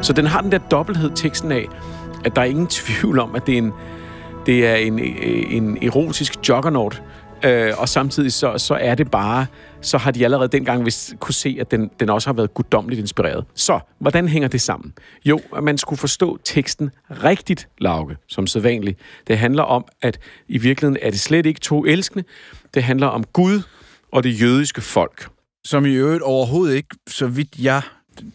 Så 0.03 0.13
den 0.13 0.25
har 0.25 0.41
den 0.41 0.51
der 0.51 0.57
dobbelthed 0.57 1.11
teksten 1.15 1.51
af, 1.51 1.67
at 2.25 2.35
der 2.35 2.41
er 2.41 2.45
ingen 2.45 2.67
tvivl 2.67 3.19
om, 3.19 3.35
at 3.35 3.47
det 3.47 3.53
er 3.53 3.57
en, 3.57 3.73
det 4.45 4.67
er 4.67 4.75
en, 4.75 4.99
en 5.63 5.77
erotisk 5.81 6.49
juggernaut, 6.49 7.03
øh, 7.43 7.73
og 7.77 7.89
samtidig 7.89 8.33
så, 8.33 8.57
så 8.57 8.73
er 8.73 8.95
det 8.95 9.11
bare 9.11 9.45
så 9.83 9.97
har 9.97 10.11
de 10.11 10.23
allerede 10.23 10.47
dengang 10.47 10.85
vist 10.85 11.13
kunne 11.19 11.33
se, 11.33 11.57
at 11.59 11.71
den, 11.71 11.89
den 11.99 12.09
også 12.09 12.27
har 12.27 12.33
været 12.33 12.53
guddommeligt 12.53 12.99
inspireret. 12.99 13.45
Så, 13.55 13.79
hvordan 13.99 14.27
hænger 14.27 14.47
det 14.47 14.61
sammen? 14.61 14.93
Jo, 15.25 15.41
at 15.55 15.63
man 15.63 15.77
skulle 15.77 15.99
forstå 15.99 16.39
teksten 16.43 16.91
rigtigt, 17.09 17.67
Lauke, 17.77 18.17
som 18.27 18.47
sædvanligt. 18.47 18.99
Det 19.27 19.37
handler 19.37 19.63
om, 19.63 19.85
at 20.01 20.19
i 20.47 20.57
virkeligheden 20.57 20.97
er 21.01 21.09
det 21.09 21.19
slet 21.19 21.45
ikke 21.45 21.59
to 21.59 21.85
elskende. 21.85 22.23
Det 22.73 22.83
handler 22.83 23.07
om 23.07 23.23
Gud 23.23 23.61
og 24.11 24.23
det 24.23 24.41
jødiske 24.41 24.81
folk. 24.81 25.29
Som 25.65 25.85
i 25.85 25.93
øvrigt 25.93 26.23
overhovedet 26.23 26.75
ikke, 26.75 26.95
så 27.07 27.27
vidt 27.27 27.59
jeg, 27.59 27.81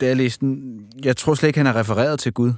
da 0.01 0.07
jeg 0.07 0.17
læste 0.17 0.41
den, 0.41 0.81
jeg 1.05 1.17
tror 1.17 1.35
slet 1.35 1.47
ikke, 1.47 1.59
han 1.59 1.67
har 1.67 1.77
refereret 1.77 2.21
til 2.21 2.33
Gud 2.33 2.53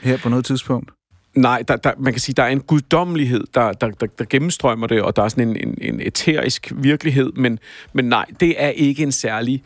her 0.00 0.16
på 0.16 0.28
noget 0.28 0.44
tidspunkt. 0.44 0.90
Nej, 1.34 1.62
der, 1.68 1.76
der, 1.76 1.92
man 1.98 2.12
kan 2.12 2.20
sige, 2.20 2.34
der 2.34 2.42
er 2.42 2.48
en 2.48 2.60
guddommelighed, 2.60 3.44
der, 3.54 3.72
der, 3.72 3.90
der, 3.90 4.06
der 4.06 4.24
gennemstrømmer 4.30 4.86
det, 4.86 5.02
og 5.02 5.16
der 5.16 5.22
er 5.22 5.28
sådan 5.28 5.48
en, 5.48 5.56
en, 5.56 5.78
en 5.80 6.00
eterisk 6.00 6.72
virkelighed, 6.76 7.32
men, 7.32 7.58
men 7.92 8.04
nej, 8.04 8.26
det 8.40 8.54
er 8.58 8.68
ikke 8.68 9.02
en 9.02 9.12
særlig 9.12 9.62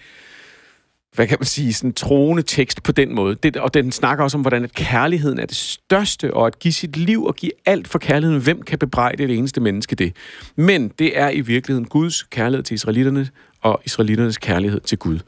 hvad 1.18 1.26
kan 1.26 1.36
man 1.40 1.46
sige, 1.46 1.72
sådan 1.72 1.92
troende 1.92 2.42
tekst 2.42 2.82
på 2.82 2.92
den 2.92 3.14
måde. 3.14 3.34
Det, 3.34 3.56
og 3.56 3.74
den 3.74 3.92
snakker 3.92 4.24
også 4.24 4.36
om, 4.36 4.40
hvordan 4.40 4.64
at 4.64 4.74
kærligheden 4.74 5.38
er 5.38 5.46
det 5.46 5.56
største, 5.56 6.34
og 6.34 6.46
at 6.46 6.58
give 6.58 6.72
sit 6.72 6.96
liv 6.96 7.24
og 7.24 7.36
give 7.36 7.52
alt 7.66 7.88
for 7.88 7.98
kærligheden. 7.98 8.42
Hvem 8.42 8.62
kan 8.62 8.78
bebrejde 8.78 9.26
det 9.26 9.38
eneste 9.38 9.60
menneske 9.60 9.96
det? 9.96 10.16
Men 10.56 10.88
det 10.88 11.18
er 11.18 11.30
i 11.30 11.40
virkeligheden 11.40 11.88
Guds 11.88 12.22
kærlighed 12.22 12.64
til 12.64 12.74
israelitterne, 12.74 13.28
og 13.62 13.80
israelitternes 13.84 14.38
kærlighed 14.38 14.80
til 14.80 14.98
Gud. 14.98 15.18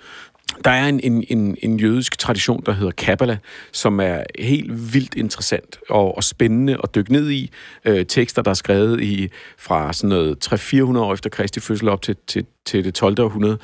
Der 0.64 0.70
er 0.70 0.88
en, 0.88 1.00
en, 1.00 1.24
en, 1.28 1.56
en 1.62 1.80
jødisk 1.80 2.18
tradition, 2.18 2.62
der 2.66 2.72
hedder 2.72 2.90
Kabbala, 2.90 3.38
som 3.72 4.00
er 4.00 4.24
helt 4.38 4.94
vildt 4.94 5.14
interessant 5.14 5.78
og, 5.88 6.16
og 6.16 6.24
spændende 6.24 6.76
at 6.82 6.94
dykke 6.94 7.12
ned 7.12 7.30
i. 7.30 7.50
Øh, 7.84 8.06
tekster, 8.06 8.42
der 8.42 8.50
er 8.50 8.54
skrevet 8.54 9.00
i 9.00 9.28
fra 9.58 9.92
sådan 9.92 10.08
noget 10.08 10.52
300-400 10.52 10.98
år 10.98 11.12
efter 11.12 11.30
Kristi 11.30 11.60
fødsel 11.60 11.88
op 11.88 12.02
til, 12.02 12.16
til, 12.26 12.46
til 12.66 12.84
det 12.84 12.94
12. 12.94 13.20
århundrede, 13.20 13.58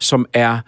som 0.00 0.26
er, 0.32 0.58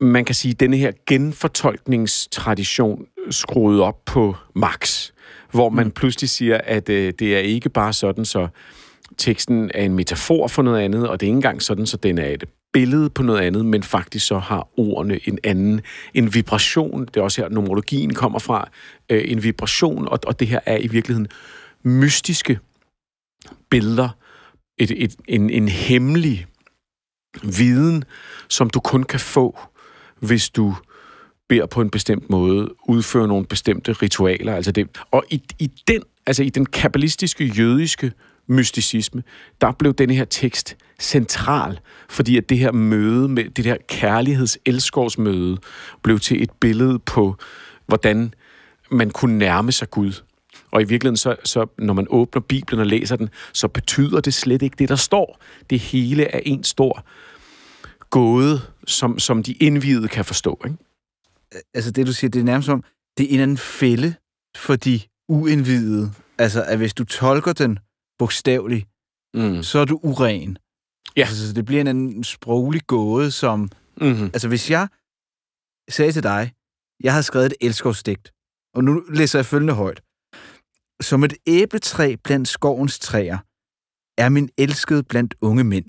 man 0.00 0.24
kan 0.24 0.34
sige, 0.34 0.54
denne 0.54 0.76
her 0.76 0.92
genfortolkningstradition 1.06 3.06
skruet 3.30 3.80
op 3.80 4.04
på 4.04 4.36
max, 4.54 5.10
hvor 5.50 5.68
man 5.68 5.86
mm. 5.86 5.92
pludselig 5.92 6.30
siger, 6.30 6.60
at 6.64 6.88
øh, 6.88 7.12
det 7.18 7.36
er 7.36 7.40
ikke 7.40 7.68
bare 7.68 7.92
sådan, 7.92 8.24
så 8.24 8.48
teksten 9.16 9.70
er 9.74 9.82
en 9.82 9.94
metafor 9.94 10.48
for 10.48 10.62
noget 10.62 10.80
andet, 10.80 11.08
og 11.08 11.20
det 11.20 11.26
er 11.26 11.28
ikke 11.28 11.36
engang 11.36 11.62
sådan, 11.62 11.86
så 11.86 11.96
den 11.96 12.18
er 12.18 12.28
et 12.28 12.44
billede 12.76 13.10
på 13.10 13.22
noget 13.22 13.40
andet, 13.40 13.64
men 13.64 13.82
faktisk 13.82 14.26
så 14.26 14.38
har 14.38 14.68
ordene 14.76 15.28
en 15.28 15.38
anden, 15.44 15.80
en 16.14 16.34
vibration. 16.34 17.06
Det 17.06 17.16
er 17.16 17.22
også 17.22 17.42
her, 17.42 17.48
nomologien 17.48 18.14
kommer 18.14 18.38
fra, 18.38 18.68
øh, 19.10 19.22
en 19.26 19.42
vibration, 19.42 20.08
og, 20.08 20.18
og 20.26 20.40
det 20.40 20.48
her 20.48 20.60
er 20.66 20.76
i 20.76 20.86
virkeligheden 20.86 21.28
mystiske 21.82 22.58
billeder, 23.70 24.08
et, 24.78 24.90
et, 24.90 25.16
en, 25.28 25.50
en 25.50 25.68
hemmelig 25.68 26.46
viden, 27.42 28.04
som 28.48 28.70
du 28.70 28.80
kun 28.80 29.02
kan 29.02 29.20
få, 29.20 29.58
hvis 30.20 30.50
du 30.50 30.74
beder 31.48 31.66
på 31.66 31.80
en 31.80 31.90
bestemt 31.90 32.30
måde, 32.30 32.74
udfører 32.88 33.26
nogle 33.26 33.46
bestemte 33.46 33.92
ritualer. 33.92 34.54
Altså 34.54 34.72
det. 34.72 34.88
Og 35.10 35.24
i, 35.30 35.42
i 35.58 35.70
den, 35.88 36.02
altså 36.26 36.42
i 36.42 36.50
den 36.50 36.66
kabbalistiske, 36.66 37.44
jødiske 37.44 38.12
mysticisme, 38.48 39.22
der 39.60 39.72
blev 39.72 39.94
denne 39.94 40.14
her 40.14 40.24
tekst 40.24 40.76
central, 41.00 41.80
fordi 42.08 42.36
at 42.36 42.48
det 42.48 42.58
her 42.58 42.72
møde 42.72 43.28
med 43.28 43.44
det 43.50 43.64
her 43.64 43.76
kærligheds 43.88 44.58
blev 46.02 46.20
til 46.20 46.42
et 46.42 46.50
billede 46.60 46.98
på, 46.98 47.36
hvordan 47.86 48.34
man 48.90 49.10
kunne 49.10 49.38
nærme 49.38 49.72
sig 49.72 49.90
Gud. 49.90 50.22
Og 50.70 50.82
i 50.82 50.84
virkeligheden, 50.84 51.16
så, 51.16 51.36
så 51.44 51.66
når 51.78 51.94
man 51.94 52.06
åbner 52.10 52.40
Bibelen 52.40 52.80
og 52.80 52.86
læser 52.86 53.16
den, 53.16 53.28
så 53.52 53.68
betyder 53.68 54.20
det 54.20 54.34
slet 54.34 54.62
ikke 54.62 54.76
det, 54.78 54.88
der 54.88 54.96
står. 54.96 55.40
Det 55.70 55.78
hele 55.78 56.24
er 56.24 56.40
en 56.44 56.64
stor 56.64 57.04
gåde, 58.10 58.60
som, 58.86 59.18
som 59.18 59.42
de 59.42 59.52
indvidede 59.52 60.08
kan 60.08 60.24
forstå. 60.24 60.60
Ikke? 60.64 60.76
Altså 61.74 61.90
det, 61.90 62.06
du 62.06 62.12
siger, 62.12 62.30
det 62.30 62.40
er 62.40 62.44
nærmest 62.44 62.66
som, 62.66 62.84
det 63.18 63.30
er 63.30 63.34
en 63.34 63.40
anden 63.40 63.58
fælde 63.58 64.14
for 64.56 64.76
de 64.76 65.00
uindvidede. 65.28 66.12
Altså, 66.38 66.62
at 66.62 66.78
hvis 66.78 66.94
du 66.94 67.04
tolker 67.04 67.52
den 67.52 67.78
bogstaveligt, 68.18 68.86
mm. 69.34 69.62
så 69.62 69.78
er 69.78 69.84
du 69.84 70.00
uren. 70.02 70.58
Ja. 71.16 71.20
Altså, 71.20 71.48
så 71.48 71.52
det 71.52 71.64
bliver 71.64 71.80
en, 71.80 71.88
en 71.96 72.24
sproglig 72.24 72.86
gåde, 72.86 73.30
som... 73.30 73.70
Mm-hmm. 74.00 74.24
Altså, 74.24 74.48
hvis 74.48 74.70
jeg 74.70 74.88
sagde 75.88 76.12
til 76.12 76.22
dig, 76.22 76.52
jeg 77.00 77.14
har 77.14 77.22
skrevet 77.22 77.46
et 77.46 77.54
elskovsdigt, 77.60 78.32
og 78.74 78.84
nu 78.84 78.92
læser 79.08 79.38
jeg 79.38 79.46
følgende 79.46 79.74
højt. 79.74 80.02
Som 81.00 81.24
et 81.24 81.34
æbletræ 81.46 82.16
blandt 82.24 82.48
skovens 82.48 82.98
træer, 82.98 83.38
er 84.18 84.28
min 84.28 84.50
elskede 84.58 85.02
blandt 85.02 85.34
unge 85.40 85.64
mænd. 85.64 85.86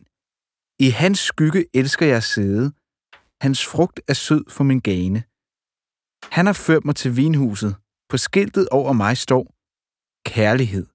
I 0.80 0.90
hans 0.90 1.20
skygge 1.20 1.66
elsker 1.74 2.06
jeg 2.06 2.24
sidde. 2.24 2.72
Hans 3.42 3.66
frugt 3.66 4.02
er 4.08 4.14
sød 4.14 4.44
for 4.50 4.64
min 4.64 4.80
gane. 4.80 5.24
Han 6.36 6.46
har 6.46 6.54
ført 6.54 6.86
mig 6.86 6.96
til 6.96 7.16
vinhuset. 7.16 7.76
På 8.10 8.18
skiltet 8.18 8.70
over 8.70 8.94
mig 8.94 9.18
står 9.18 9.44
kærlighed. 10.26 10.88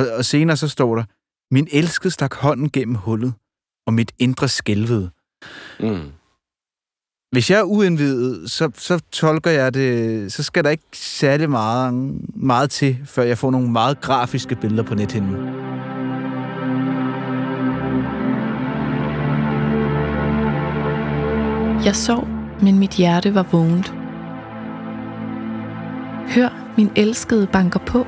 Og, 0.00 0.06
og 0.16 0.24
senere 0.24 0.56
så 0.56 0.68
står 0.68 0.96
der, 0.96 1.04
min 1.50 1.68
elskede 1.72 2.10
stak 2.10 2.34
hånden 2.34 2.70
gennem 2.70 2.94
hullet, 2.94 3.34
og 3.86 3.94
mit 3.94 4.12
indre 4.18 4.48
skælvede. 4.48 5.10
Mm. 5.80 6.12
Hvis 7.32 7.50
jeg 7.50 7.58
er 7.58 7.64
uindvidet, 7.64 8.50
så, 8.50 8.70
så 8.76 9.00
tolker 9.12 9.50
jeg 9.50 9.74
det, 9.74 10.32
så 10.32 10.42
skal 10.42 10.64
der 10.64 10.70
ikke 10.70 10.84
særlig 10.92 11.50
meget, 11.50 11.94
meget 12.34 12.70
til, 12.70 12.98
før 13.04 13.22
jeg 13.22 13.38
får 13.38 13.50
nogle 13.50 13.70
meget 13.70 14.00
grafiske 14.00 14.56
billeder 14.56 14.82
på 14.82 14.94
nethinden. 14.94 15.36
Jeg 21.84 21.96
sov, 21.96 22.28
men 22.62 22.78
mit 22.78 22.90
hjerte 22.90 23.34
var 23.34 23.42
vågent. 23.42 23.94
Hør, 26.34 26.74
min 26.76 26.90
elskede 26.96 27.46
banker 27.46 27.80
på. 27.86 28.06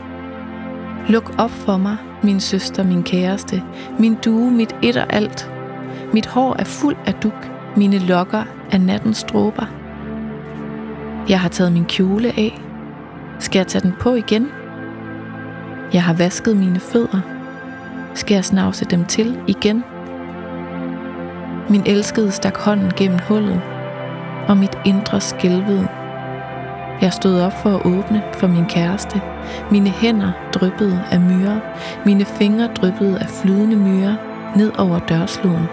Luk 1.09 1.35
op 1.38 1.51
for 1.51 1.77
mig, 1.77 1.97
min 2.23 2.41
søster, 2.41 2.85
min 2.85 3.03
kæreste, 3.03 3.62
min 3.99 4.15
due, 4.25 4.51
mit 4.51 4.77
et 4.83 4.97
og 4.97 5.12
alt. 5.12 5.51
Mit 6.12 6.27
hår 6.27 6.57
er 6.59 6.65
fuld 6.65 6.97
af 7.07 7.15
duk, 7.15 7.51
mine 7.77 7.99
lokker 7.99 8.45
er 8.71 8.79
nattens 8.79 9.17
stråber. 9.17 9.67
Jeg 11.29 11.41
har 11.41 11.49
taget 11.49 11.73
min 11.73 11.85
kjole 11.85 12.29
af. 12.29 12.61
Skal 13.38 13.59
jeg 13.59 13.67
tage 13.67 13.83
den 13.83 13.93
på 14.01 14.15
igen? 14.15 14.49
Jeg 15.93 16.03
har 16.03 16.15
vasket 16.15 16.57
mine 16.57 16.81
fødder. 16.81 17.21
Skal 18.15 18.35
jeg 18.35 18.45
snavse 18.45 18.85
dem 18.85 19.05
til 19.05 19.38
igen? 19.47 19.85
Min 21.71 21.83
elskede 21.87 22.31
stak 22.31 22.57
hånden 22.57 22.93
gennem 22.97 23.19
hullet, 23.29 23.61
og 24.49 24.57
mit 24.57 24.79
indre 24.85 25.21
skælvede 25.21 25.88
jeg 27.03 27.12
stod 27.12 27.41
op 27.41 27.53
for 27.53 27.71
at 27.71 27.87
åbne 27.87 28.23
for 28.33 28.47
min 28.47 28.67
kæreste. 28.67 29.21
Mine 29.71 29.91
hænder 29.91 30.33
dryppede 30.55 31.05
af 31.11 31.21
myrer. 31.21 31.61
Mine 32.05 32.25
fingre 32.25 32.69
dryppede 32.75 33.19
af 33.19 33.29
flydende 33.29 33.77
myrer 33.77 34.15
ned 34.57 34.73
over 34.79 34.99
dørslåen. 34.99 35.67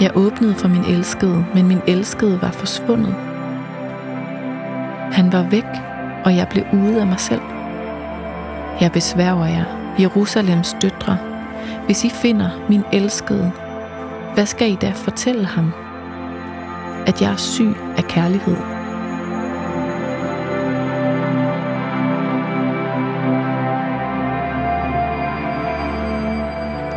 Jeg 0.00 0.10
åbnede 0.14 0.54
for 0.54 0.68
min 0.68 0.84
elskede, 0.84 1.46
men 1.54 1.68
min 1.68 1.80
elskede 1.86 2.42
var 2.42 2.50
forsvundet. 2.50 3.14
Han 5.12 5.32
var 5.32 5.42
væk, 5.50 5.66
og 6.24 6.36
jeg 6.36 6.48
blev 6.50 6.64
ude 6.72 7.00
af 7.00 7.06
mig 7.06 7.20
selv. 7.20 7.42
Jeg 8.80 8.92
besværger 8.92 9.46
jer, 9.46 9.64
Jerusalems 10.00 10.76
døtre. 10.82 11.18
Hvis 11.86 12.04
I 12.04 12.10
finder 12.10 12.50
min 12.68 12.82
elskede, 12.92 13.52
hvad 14.34 14.46
skal 14.46 14.70
I 14.70 14.74
da 14.74 14.92
fortælle 14.94 15.46
ham? 15.46 15.72
at 17.08 17.22
jeg 17.22 17.32
er 17.32 17.36
syg 17.36 17.76
af 17.98 18.04
kærlighed. 18.04 18.56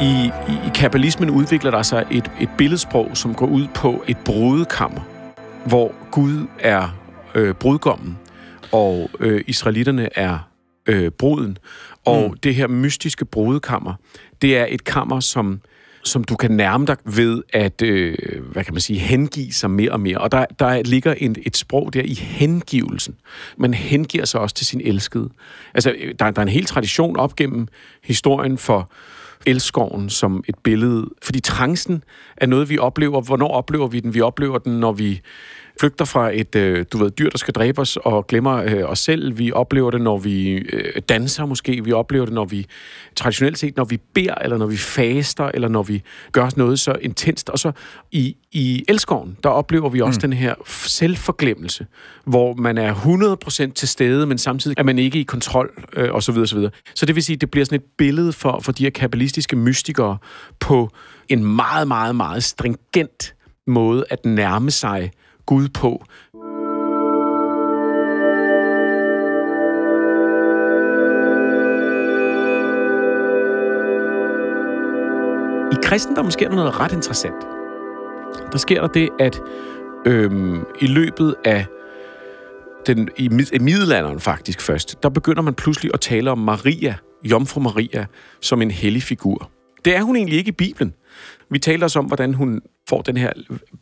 I, 0.02 0.32
i, 0.50 0.68
i 0.68 0.72
kabbalismen 0.76 1.30
udvikler 1.30 1.72
der 1.72 1.82
sig 1.82 2.08
et, 2.12 2.32
et 2.42 2.50
billedsprog, 2.58 3.18
som 3.18 3.36
går 3.36 3.46
ud 3.46 3.68
på 3.76 4.04
et 4.08 4.18
brudekammer, 4.26 5.02
hvor 5.66 5.94
Gud 6.12 6.48
er 6.60 6.98
øh, 7.36 7.56
brudgommen, 7.56 8.18
og 8.72 9.10
øh, 9.20 9.44
israelitterne 9.48 10.18
er 10.18 10.50
øh, 10.86 11.12
bruden. 11.12 11.58
Og 12.06 12.30
mm. 12.30 12.38
det 12.38 12.56
her 12.56 12.68
mystiske 12.68 13.26
brudekammer, 13.26 13.94
det 14.42 14.58
er 14.58 14.66
et 14.70 14.84
kammer, 14.84 15.20
som 15.20 15.62
som 16.04 16.24
du 16.24 16.36
kan 16.36 16.52
nærme 16.52 16.86
dig 16.86 16.98
ved 17.06 17.44
at, 17.54 17.82
øh, 17.82 18.18
hvad 18.52 18.64
kan 18.64 18.74
man 18.74 18.82
sige, 18.82 19.00
hengive 19.00 19.54
sig 19.54 19.72
mere 19.72 19.92
og 19.92 20.00
mere. 20.00 20.18
Og 20.18 20.32
der, 20.32 20.46
der 20.60 20.84
ligger 20.84 21.14
en, 21.14 21.36
et 21.46 21.58
sprog 21.58 21.94
der 21.94 22.02
i 22.02 22.14
hengivelsen. 22.14 23.16
Man 23.58 23.74
hengiver 23.74 24.26
sig 24.26 24.42
også 24.42 24.56
til 24.56 24.66
sin 24.66 24.82
elskede. 24.82 25.30
Altså, 25.74 25.92
øh, 25.98 26.16
der, 26.20 26.32
der 26.32 26.40
er 26.40 26.44
en 26.44 26.50
hel 26.50 26.66
tradition 26.66 27.18
op 27.18 27.36
gennem 27.36 27.68
historien 28.04 28.58
for 28.58 28.92
elskoven 29.46 30.10
som 30.10 30.44
et 30.48 30.56
billede. 30.64 31.10
Fordi 31.24 31.40
trancen 31.40 32.04
er 32.38 32.46
noget, 32.46 32.70
vi 32.70 32.78
oplever. 32.78 33.22
Hvornår 33.22 33.48
oplever 33.48 33.88
vi 33.88 34.00
den? 34.00 34.14
Vi 34.14 34.22
oplever 34.22 34.58
den, 34.58 34.80
når 34.80 34.92
vi 34.92 35.22
flygter 35.82 36.06
fra 36.06 36.32
et 36.34 36.56
øh, 36.56 36.86
du 36.94 36.98
ved, 36.98 37.12
dyr, 37.12 37.30
der 37.30 37.38
skal 37.38 37.54
dræbe 37.54 37.82
os, 37.82 37.98
og 37.98 38.28
glemmer 38.28 38.56
øh, 38.56 38.84
os 38.84 39.00
selv. 39.00 39.38
Vi 39.38 39.52
oplever 39.52 39.92
det, 39.92 40.02
når 40.02 40.18
vi 40.18 40.52
øh, 40.52 41.02
danser 41.10 41.46
måske. 41.46 41.84
Vi 41.84 41.92
oplever 41.92 42.26
det, 42.26 42.34
når 42.34 42.46
vi 42.46 42.66
traditionelt 43.16 43.58
set, 43.58 43.78
når 43.78 43.84
vi 43.84 43.98
beder, 44.14 44.36
eller 44.36 44.58
når 44.58 44.66
vi 44.66 44.78
faster, 44.78 45.52
eller 45.54 45.68
når 45.68 45.84
vi 45.84 46.04
gør 46.32 46.50
noget 46.56 46.80
så 46.80 46.96
intenst. 47.02 47.50
Og 47.50 47.60
så 47.60 47.72
i, 48.12 48.36
i 48.52 48.86
elskoven, 48.88 49.38
der 49.44 49.50
oplever 49.50 49.90
vi 49.90 50.02
også 50.02 50.18
mm. 50.18 50.22
den 50.22 50.34
her 50.34 50.56
selvforglemmelse, 50.86 51.86
hvor 52.26 52.54
man 52.54 52.78
er 52.78 52.94
100% 53.70 53.74
til 53.74 53.88
stede, 53.88 54.26
men 54.26 54.38
samtidig 54.38 54.80
er 54.80 54.84
man 54.84 55.00
ikke 55.00 55.20
i 55.20 55.24
kontrol, 55.24 55.86
øh, 55.94 56.14
og 56.14 56.24
så 56.24 56.32
videre, 56.32 56.48
så 56.48 56.56
videre. 56.56 56.72
Så 56.96 57.06
det 57.06 57.16
vil 57.16 57.24
sige, 57.24 57.36
det 57.36 57.52
bliver 57.52 57.66
sådan 57.66 57.80
et 57.80 57.86
billede 57.98 58.34
for, 58.34 58.60
for 58.60 58.72
de 58.72 58.84
her 58.84 58.92
kabbalistiske 58.92 59.56
mystikere 59.56 60.18
på 60.60 60.90
en 61.30 61.56
meget, 61.56 61.88
meget, 61.88 62.16
meget 62.16 62.44
stringent 62.44 63.34
måde 63.68 64.06
at 64.10 64.26
nærme 64.26 64.72
sig 64.72 65.12
Gud 65.46 65.68
på. 65.70 66.04
I 75.72 75.76
kristendommen 75.84 76.32
sker 76.32 76.50
der 76.50 76.56
noget 76.56 76.80
ret 76.80 76.92
interessant. 76.92 77.44
Der 78.52 78.58
sker 78.58 78.82
der 78.82 78.88
det, 78.88 79.10
at 79.20 79.42
øhm, 80.06 80.66
i 80.82 80.88
løbet 80.88 81.36
af 81.46 81.66
den, 82.88 83.10
i, 83.18 83.26
i 83.54 83.60
middelalderen 83.60 84.20
faktisk 84.20 84.62
først, 84.62 85.04
der 85.04 85.10
begynder 85.10 85.42
man 85.42 85.54
pludselig 85.54 85.92
at 85.94 86.00
tale 86.00 86.32
om 86.32 86.38
Maria, 86.38 86.96
Jomfru 87.24 87.62
Maria, 87.62 88.06
som 88.42 88.62
en 88.62 88.72
hellig 88.72 89.04
figur. 89.04 89.52
Det 89.86 89.96
er 89.96 90.02
hun 90.02 90.16
egentlig 90.16 90.38
ikke 90.38 90.50
i 90.50 90.52
Bibelen. 90.58 90.94
Vi 91.50 91.60
taler 91.60 91.84
også 91.84 92.00
om, 92.00 92.06
hvordan 92.06 92.34
hun 92.34 92.62
får 92.90 93.02
den 93.02 93.18
her 93.18 93.32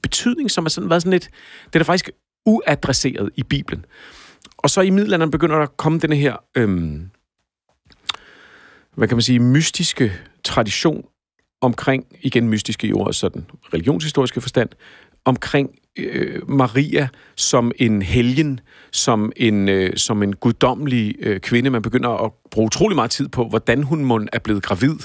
betydning, 0.02 0.52
som 0.52 0.64
har 0.64 0.70
sådan, 0.70 0.90
været 0.90 1.02
sådan 1.02 1.12
lidt... 1.12 1.30
Det 1.74 1.80
er 1.80 1.84
faktisk 1.84 2.10
uadresseret 2.46 3.30
i 3.36 3.44
Bibelen. 3.44 3.86
Og 4.58 4.70
så 4.70 4.82
i 4.82 4.90
middelalderen 4.90 5.32
begynder 5.32 5.56
der 5.56 5.64
at 5.64 5.78
komme 5.78 6.00
den 6.00 6.14
her... 6.14 6.36
Øhm, 6.58 7.10
hvad 8.96 9.08
kan 9.08 9.18
man 9.18 9.22
sige, 9.22 9.40
mystiske 9.40 10.14
tradition 10.44 11.06
omkring, 11.62 12.06
igen 12.22 12.50
mystiske 12.50 12.88
i 12.88 12.94
ordets 12.94 13.18
sådan 13.18 13.46
religionshistoriske 13.74 14.42
forstand, 14.42 14.70
omkring 15.26 15.70
øh, 15.98 16.50
Maria 16.50 17.08
som 17.36 17.72
en 17.76 18.02
helgen, 18.02 18.60
som 18.92 19.32
en, 19.36 19.70
øh, 19.70 19.98
som 19.98 20.24
en 20.24 20.36
guddommelig 20.36 21.16
øh, 21.20 21.40
kvinde. 21.40 21.70
Man 21.70 21.82
begynder 21.82 22.10
at 22.10 22.32
bruge 22.52 22.66
utrolig 22.66 22.96
meget 22.96 23.12
tid 23.12 23.28
på, 23.28 23.48
hvordan 23.48 23.84
hun 23.84 24.06
må 24.06 24.26
er 24.34 24.40
blevet 24.40 24.64
gravid, 24.64 24.96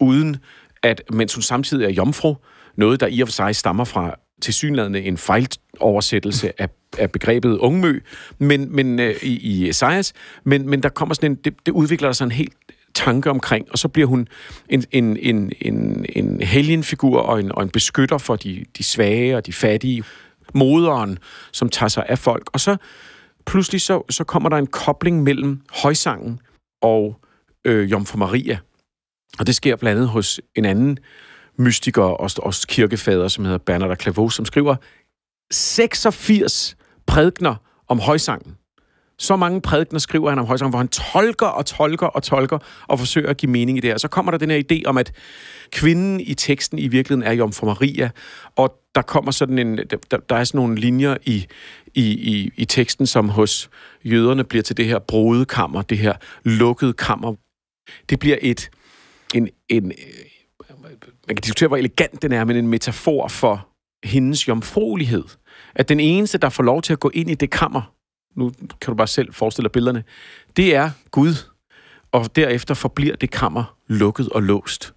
uden 0.00 0.36
at, 0.82 1.02
mens 1.12 1.34
hun 1.34 1.42
samtidig 1.42 1.84
er 1.84 1.90
jomfru, 1.90 2.34
noget, 2.78 3.00
der 3.00 3.06
i 3.06 3.20
og 3.20 3.28
for 3.28 3.32
sig 3.32 3.56
stammer 3.56 3.84
fra 3.84 4.14
tilsyneladende 4.42 5.02
en 5.02 5.16
fejloversættelse 5.16 6.60
af, 6.62 6.68
af 6.98 7.12
begrebet 7.12 7.58
ungmø, 7.58 8.00
men, 8.38 8.76
men 8.76 8.98
øh, 8.98 9.14
i, 9.22 9.38
i 9.38 9.68
Esajas, 9.68 10.12
men, 10.44 10.70
men 10.70 10.82
der 10.82 10.88
kommer 10.88 11.14
sådan 11.14 11.30
en, 11.30 11.36
det, 11.44 11.54
det 11.66 11.72
udvikler 11.72 12.12
sig 12.12 12.24
en 12.24 12.32
helt 12.32 12.54
tanke 12.94 13.30
omkring, 13.30 13.72
og 13.72 13.78
så 13.78 13.88
bliver 13.88 14.06
hun 14.06 14.28
en, 14.68 14.84
en, 14.90 15.16
en, 15.16 15.52
en, 15.60 16.06
en 16.16 16.40
helgenfigur 16.40 17.20
og 17.20 17.40
en, 17.40 17.52
og 17.52 17.62
en 17.62 17.68
beskytter 17.70 18.18
for 18.18 18.36
de, 18.36 18.64
de 18.78 18.82
svage 18.82 19.36
og 19.36 19.46
de 19.46 19.52
fattige, 19.52 20.04
moderen, 20.54 21.18
som 21.52 21.68
tager 21.68 21.88
sig 21.88 22.04
af 22.08 22.18
folk. 22.18 22.50
Og 22.52 22.60
så 22.60 22.76
pludselig 23.46 23.80
så, 23.80 24.02
så 24.10 24.24
kommer 24.24 24.48
der 24.48 24.56
en 24.56 24.66
kobling 24.66 25.22
mellem 25.22 25.60
højsangen 25.70 26.40
og 26.82 27.20
øh, 27.64 27.90
Jomfru 27.90 28.18
Maria. 28.18 28.58
Og 29.38 29.46
det 29.46 29.54
sker 29.54 29.76
blandt 29.76 29.96
andet 29.96 30.08
hos 30.08 30.40
en 30.54 30.64
anden 30.64 30.98
mystiker 31.58 32.02
og 32.02 32.30
og 32.38 32.54
kirkefader, 32.68 33.28
som 33.28 33.44
hedder 33.44 33.58
Bernard 33.58 33.90
af 33.90 33.96
Clairvaux, 34.00 34.34
som 34.34 34.44
skriver 34.44 34.76
86 35.50 36.76
prædikner 37.06 37.54
om 37.88 37.98
højsangen. 37.98 38.56
Så 39.20 39.36
mange 39.36 39.60
prædikner 39.60 39.98
skriver 39.98 40.28
han 40.28 40.38
om 40.38 40.46
højsangen, 40.46 40.70
hvor 40.70 40.78
han 40.78 40.88
tolker 40.88 41.46
og 41.46 41.66
tolker 41.66 42.06
og 42.06 42.22
tolker 42.22 42.58
og 42.88 42.98
forsøger 42.98 43.30
at 43.30 43.36
give 43.36 43.52
mening 43.52 43.78
i 43.78 43.80
det. 43.80 43.90
her. 43.90 43.98
så 43.98 44.08
kommer 44.08 44.30
der 44.30 44.38
den 44.38 44.50
her 44.50 44.62
idé 44.72 44.82
om, 44.86 44.98
at 44.98 45.12
kvinden 45.72 46.20
i 46.20 46.34
teksten 46.34 46.78
i 46.78 46.88
virkeligheden 46.88 47.30
er 47.30 47.32
Jomfru 47.32 47.66
Maria, 47.66 48.10
og 48.56 48.74
der 48.94 49.02
kommer 49.02 49.30
sådan 49.30 49.58
en, 49.58 49.78
der, 50.10 50.16
der 50.28 50.36
er 50.36 50.44
sådan 50.44 50.58
nogle 50.58 50.76
linjer 50.76 51.16
i, 51.24 51.46
i, 51.94 52.02
i, 52.04 52.50
i 52.56 52.64
teksten, 52.64 53.06
som 53.06 53.28
hos 53.28 53.70
jøderne 54.04 54.44
bliver 54.44 54.62
til 54.62 54.76
det 54.76 54.86
her 54.86 54.98
brodekammer, 54.98 55.82
det 55.82 55.98
her 55.98 56.12
lukkede 56.44 56.92
kammer. 56.92 57.34
Det 58.10 58.18
bliver 58.18 58.36
et, 58.42 58.70
en, 59.34 59.48
en, 59.68 59.92
man 61.28 61.36
kan 61.36 61.36
diskutere, 61.36 61.68
hvor 61.68 61.76
elegant 61.76 62.22
den 62.22 62.32
er, 62.32 62.44
men 62.44 62.56
en 62.56 62.68
metafor 62.68 63.28
for 63.28 63.68
hendes 64.04 64.48
jomfruelighed. 64.48 65.24
At 65.74 65.88
den 65.88 66.00
eneste, 66.00 66.38
der 66.38 66.48
får 66.48 66.62
lov 66.62 66.82
til 66.82 66.92
at 66.92 67.00
gå 67.00 67.10
ind 67.14 67.30
i 67.30 67.34
det 67.34 67.50
kammer, 67.50 67.92
nu 68.36 68.50
kan 68.50 68.86
du 68.86 68.94
bare 68.94 69.06
selv 69.06 69.34
forestille 69.34 69.64
dig 69.64 69.72
billederne, 69.72 70.04
det 70.56 70.74
er 70.74 70.90
Gud. 71.10 71.34
Og 72.12 72.36
derefter 72.36 72.74
forbliver 72.74 73.16
det 73.16 73.30
kammer 73.30 73.76
lukket 73.86 74.28
og 74.28 74.42
låst. 74.42 74.94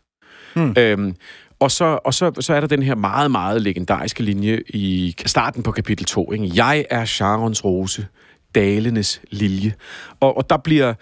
Hmm. 0.55 0.73
Øhm, 0.77 1.15
og 1.59 1.71
så, 1.71 1.99
og 2.05 2.13
så, 2.13 2.31
så 2.39 2.53
er 2.53 2.59
der 2.59 2.67
den 2.67 2.83
her 2.83 2.95
meget, 2.95 3.31
meget 3.31 3.61
legendariske 3.61 4.23
linje 4.23 4.61
i 4.69 5.15
starten 5.25 5.63
på 5.63 5.71
kapitel 5.71 6.05
2. 6.05 6.31
Ikke? 6.31 6.51
Jeg 6.55 6.85
er 6.89 7.05
Sharons 7.05 7.65
rose, 7.65 8.07
dalenes 8.55 9.21
lilje. 9.31 9.73
Og, 10.19 10.37
og 10.37 10.49
der 10.49 10.57
bliver 10.57 10.93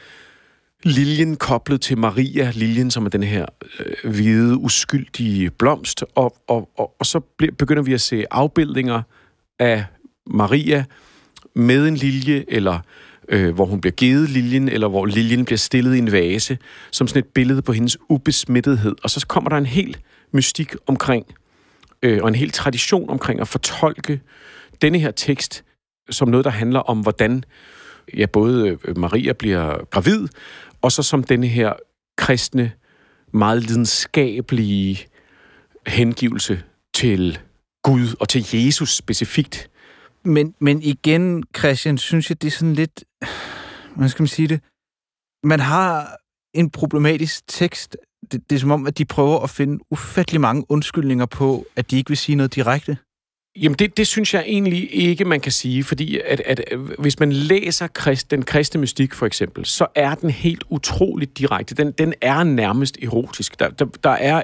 liljen 0.84 1.36
koblet 1.36 1.82
til 1.82 1.98
Maria, 1.98 2.52
liljen 2.56 2.92
som 2.92 3.06
er 3.06 3.10
den 3.10 3.24
her 3.24 3.46
øh, 3.80 4.12
hvide, 4.12 4.58
uskyldige 4.58 5.50
blomst, 5.50 6.04
og, 6.16 6.36
og, 6.48 6.70
og, 6.78 6.96
og 7.00 7.06
så 7.06 7.20
begynder 7.58 7.84
vi 7.84 7.94
at 7.94 8.02
se 8.02 8.26
afbildninger 8.32 9.02
af 9.60 9.86
Maria 10.28 10.86
med 11.56 11.88
en 11.88 11.96
lilje, 11.96 12.46
eller 12.48 12.80
øh, 13.30 13.56
hvor 13.56 13.66
hun 13.66 13.82
bliver 13.82 13.94
givet 13.94 14.30
liljen, 14.30 14.70
eller 14.70 14.88
hvor 14.88 15.06
liljen 15.06 15.46
bliver 15.46 15.58
stillet 15.58 15.96
i 15.96 15.98
en 15.98 16.12
vase, 16.12 16.58
som 16.92 17.08
sådan 17.08 17.20
et 17.20 17.28
billede 17.34 17.62
på 17.62 17.74
hendes 17.74 17.98
ubesmittethed. 18.10 18.96
Og 19.04 19.10
så 19.10 19.28
kommer 19.28 19.50
der 19.50 19.58
en 19.58 19.66
helt 19.66 20.00
mystik 20.34 20.76
omkring, 20.88 21.26
øh, 22.04 22.20
og 22.22 22.28
en 22.28 22.36
helt 22.36 22.54
tradition 22.54 23.10
omkring 23.10 23.40
at 23.40 23.48
fortolke 23.48 24.22
denne 24.82 25.00
her 25.00 25.12
tekst 25.12 25.64
som 26.10 26.28
noget, 26.28 26.44
der 26.44 26.52
handler 26.52 26.80
om, 26.80 27.00
hvordan 27.00 27.44
ja, 28.18 28.26
både 28.26 28.78
øh, 28.86 28.98
Maria 28.98 29.34
bliver 29.34 29.86
gravid, 29.90 30.28
og 30.82 30.92
så 30.92 31.04
som 31.04 31.24
denne 31.24 31.48
her 31.48 31.74
kristne, 32.18 32.72
meget 33.34 33.64
lidenskabelige 33.64 35.08
hengivelse 35.88 36.64
til 36.94 37.40
Gud 37.84 38.16
og 38.20 38.30
til 38.30 38.46
Jesus 38.54 38.96
specifikt. 38.96 39.70
Men, 40.24 40.56
men 40.60 40.82
igen, 40.82 41.44
Christian, 41.58 41.98
synes 41.98 42.30
jeg, 42.30 42.42
det 42.42 42.48
er 42.48 42.52
sådan 42.52 42.74
lidt... 42.74 43.04
Hvordan 43.94 44.10
skal 44.10 44.22
man 44.24 44.28
sige 44.28 44.48
det? 44.48 44.62
Man 45.44 45.60
har 45.60 46.18
en 46.54 46.70
problematisk 46.70 47.48
tekst. 47.48 47.98
Det, 48.32 48.50
det 48.50 48.56
er 48.56 48.60
som 48.60 48.72
om, 48.72 48.88
at 48.88 48.98
de 48.98 49.06
prøver 49.06 49.40
at 49.40 49.50
finde 49.50 49.84
ufattelig 49.92 50.42
mange 50.42 50.66
undskyldninger 50.70 51.26
på, 51.26 51.66
at 51.76 51.92
de 51.92 51.98
ikke 51.98 52.10
vil 52.10 52.18
sige 52.18 52.36
noget 52.36 52.56
direkte. 52.56 52.98
Jamen, 53.62 53.76
det, 53.76 53.98
det 53.98 54.08
synes 54.08 54.34
jeg 54.34 54.44
egentlig 54.48 54.96
ikke, 54.96 55.26
man 55.26 55.40
kan 55.40 55.52
sige, 55.52 55.84
fordi 55.84 56.20
at, 56.20 56.42
at, 56.46 56.60
at 56.60 56.78
hvis 57.00 57.20
man 57.20 57.32
læser 57.32 57.88
krist, 57.88 58.32
den 58.32 58.44
kristne 58.44 58.82
mystik 58.82 59.14
for 59.14 59.26
eksempel, 59.26 59.66
så 59.66 59.88
er 59.96 60.16
den 60.16 60.30
helt 60.30 60.64
utroligt 60.70 61.38
direkte. 61.38 61.76
Den, 61.76 61.92
den 61.92 62.14
er 62.22 62.44
nærmest 62.44 62.98
erotisk. 63.02 63.60
Der, 63.60 63.70
der, 63.70 63.86
der 63.86 64.10
er 64.10 64.42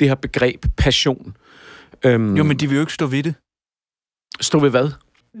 det 0.00 0.08
her 0.08 0.14
begreb 0.14 0.64
passion. 0.76 1.36
Øhm, 2.04 2.36
jo, 2.36 2.44
men 2.44 2.56
de 2.56 2.68
vil 2.68 2.74
jo 2.74 2.80
ikke 2.80 2.92
stå 2.92 3.06
ved 3.06 3.22
det. 3.22 3.34
Stå 4.40 4.58
ved 4.58 4.70
hvad? 4.70 4.90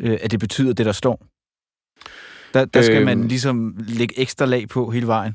Øh, 0.00 0.18
at 0.22 0.30
det 0.30 0.40
betyder 0.40 0.72
det, 0.72 0.86
der 0.86 0.92
står. 0.92 1.26
Der, 2.54 2.64
der 2.64 2.82
skal 2.82 2.96
øhm, 2.96 3.04
man 3.04 3.28
ligesom 3.28 3.76
lægge 3.78 4.20
ekstra 4.20 4.44
lag 4.44 4.68
på 4.68 4.90
hele 4.90 5.06
vejen. 5.06 5.32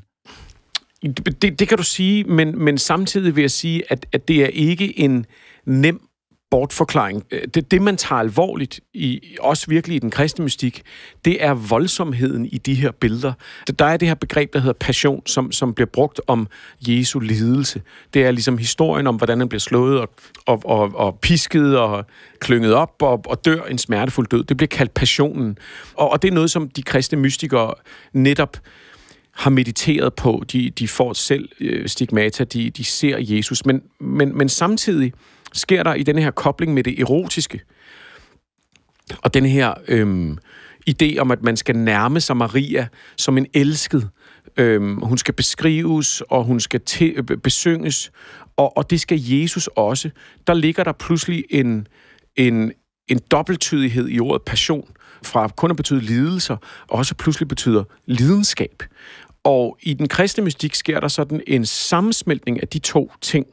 Det, 1.42 1.58
det 1.58 1.68
kan 1.68 1.78
du 1.78 1.84
sige, 1.84 2.24
men, 2.24 2.64
men 2.64 2.78
samtidig 2.78 3.36
vil 3.36 3.42
jeg 3.42 3.50
sige, 3.50 3.82
at, 3.92 4.06
at 4.12 4.28
det 4.28 4.42
er 4.42 4.46
ikke 4.46 4.98
en 4.98 5.26
nem 5.66 6.08
bortforklaring. 6.54 7.24
Øh, 7.30 7.42
det, 7.54 7.70
det, 7.70 7.82
man 7.82 7.96
tager 7.96 8.20
alvorligt, 8.20 8.80
i, 8.92 9.36
også 9.40 9.66
virkelig 9.68 9.96
i 9.96 9.98
den 9.98 10.10
kristne 10.10 10.44
mystik, 10.44 10.82
det 11.24 11.44
er 11.44 11.54
voldsomheden 11.54 12.46
i 12.46 12.58
de 12.58 12.74
her 12.74 12.90
billeder. 12.90 13.32
Der 13.78 13.84
er 13.84 13.96
det 13.96 14.08
her 14.08 14.14
begreb, 14.14 14.52
der 14.52 14.58
hedder 14.58 14.78
passion, 14.80 15.22
som, 15.26 15.52
som 15.52 15.74
bliver 15.74 15.88
brugt 15.92 16.20
om 16.26 16.46
Jesu 16.88 17.18
lidelse. 17.18 17.82
Det 18.14 18.24
er 18.24 18.30
ligesom 18.30 18.58
historien 18.58 19.06
om, 19.06 19.16
hvordan 19.16 19.38
han 19.38 19.48
bliver 19.48 19.60
slået 19.60 20.00
og, 20.00 20.10
og, 20.46 20.62
og, 20.64 20.92
og 20.94 21.18
pisket 21.18 21.78
og 21.78 22.04
klynget 22.38 22.74
op 22.74 22.94
og, 23.00 23.22
og 23.26 23.44
dør 23.44 23.62
en 23.62 23.78
smertefuld 23.78 24.26
død. 24.26 24.44
Det 24.44 24.56
bliver 24.56 24.68
kaldt 24.68 24.94
passionen. 24.94 25.58
Og, 25.94 26.10
og 26.10 26.22
det 26.22 26.28
er 26.28 26.34
noget, 26.34 26.50
som 26.50 26.68
de 26.68 26.82
kristne 26.82 27.18
mystikere 27.18 27.74
netop 28.12 28.56
har 29.30 29.50
mediteret 29.50 30.14
på. 30.14 30.44
De, 30.52 30.70
de 30.70 30.88
får 30.88 31.12
selv 31.12 31.48
øh, 31.60 31.88
stigmata, 31.88 32.44
de, 32.44 32.70
de 32.70 32.84
ser 32.84 33.16
Jesus. 33.20 33.66
Men, 33.66 33.82
men, 34.00 34.38
men 34.38 34.48
samtidig 34.48 35.12
sker 35.54 35.82
der 35.82 35.94
i 35.94 36.02
den 36.02 36.18
her 36.18 36.30
kobling 36.30 36.74
med 36.74 36.84
det 36.84 37.00
erotiske. 37.00 37.60
Og 39.22 39.34
den 39.34 39.46
her 39.46 39.74
øhm, 39.88 40.38
idé 40.90 41.18
om, 41.18 41.30
at 41.30 41.42
man 41.42 41.56
skal 41.56 41.76
nærme 41.76 42.20
sig 42.20 42.36
Maria 42.36 42.88
som 43.16 43.38
en 43.38 43.46
elsket. 43.54 44.10
Øhm, 44.56 44.96
hun 45.02 45.18
skal 45.18 45.34
beskrives, 45.34 46.20
og 46.20 46.44
hun 46.44 46.60
skal 46.60 46.80
te- 46.80 47.04
øh, 47.04 47.38
besynges, 47.38 48.12
og, 48.56 48.76
og 48.76 48.90
det 48.90 49.00
skal 49.00 49.20
Jesus 49.20 49.66
også. 49.66 50.10
Der 50.46 50.54
ligger 50.54 50.84
der 50.84 50.92
pludselig 50.92 51.44
en, 51.50 51.86
en, 52.36 52.72
en 53.08 53.20
dobbelttydighed 53.30 54.08
i 54.08 54.20
ordet 54.20 54.42
passion, 54.42 54.90
fra 55.24 55.48
kun 55.48 55.70
at 55.70 55.76
betyde 55.76 56.00
lidelser, 56.00 56.56
også 56.88 57.14
pludselig 57.14 57.48
betyder 57.48 57.84
lidenskab. 58.06 58.82
Og 59.44 59.78
i 59.82 59.94
den 59.94 60.08
kristne 60.08 60.44
mystik 60.44 60.74
sker 60.74 61.00
der 61.00 61.08
sådan 61.08 61.40
en 61.46 61.66
sammensmeltning 61.66 62.62
af 62.62 62.68
de 62.68 62.78
to 62.78 63.12
ting, 63.20 63.46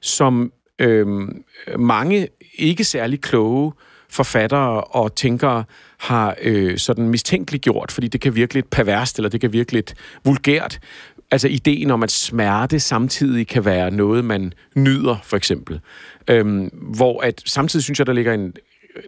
som 0.00 0.52
øhm, 0.80 1.44
mange 1.78 2.28
ikke 2.54 2.84
særlig 2.84 3.20
kloge 3.20 3.72
forfattere 4.10 4.80
og 4.80 5.14
tænkere 5.14 5.64
har 5.98 6.36
øh, 6.42 6.78
sådan 6.78 7.08
mistænkeligt 7.08 7.64
gjort, 7.64 7.92
fordi 7.92 8.08
det 8.08 8.20
kan 8.20 8.34
virke 8.34 8.54
lidt 8.54 8.70
perverst, 8.70 9.18
eller 9.18 9.28
det 9.28 9.40
kan 9.40 9.52
virke 9.52 9.72
lidt 9.72 9.94
vulgært. 10.24 10.78
Altså 11.30 11.48
ideen 11.48 11.90
om, 11.90 12.02
at 12.02 12.10
smerte 12.10 12.80
samtidig 12.80 13.46
kan 13.48 13.64
være 13.64 13.90
noget, 13.90 14.24
man 14.24 14.52
nyder, 14.76 15.16
for 15.22 15.36
eksempel. 15.36 15.80
Øhm, 16.28 16.70
hvor 16.72 17.20
at 17.20 17.42
samtidig 17.46 17.84
synes 17.84 17.98
jeg, 17.98 18.06
der 18.06 18.12
ligger 18.12 18.32
en... 18.32 18.52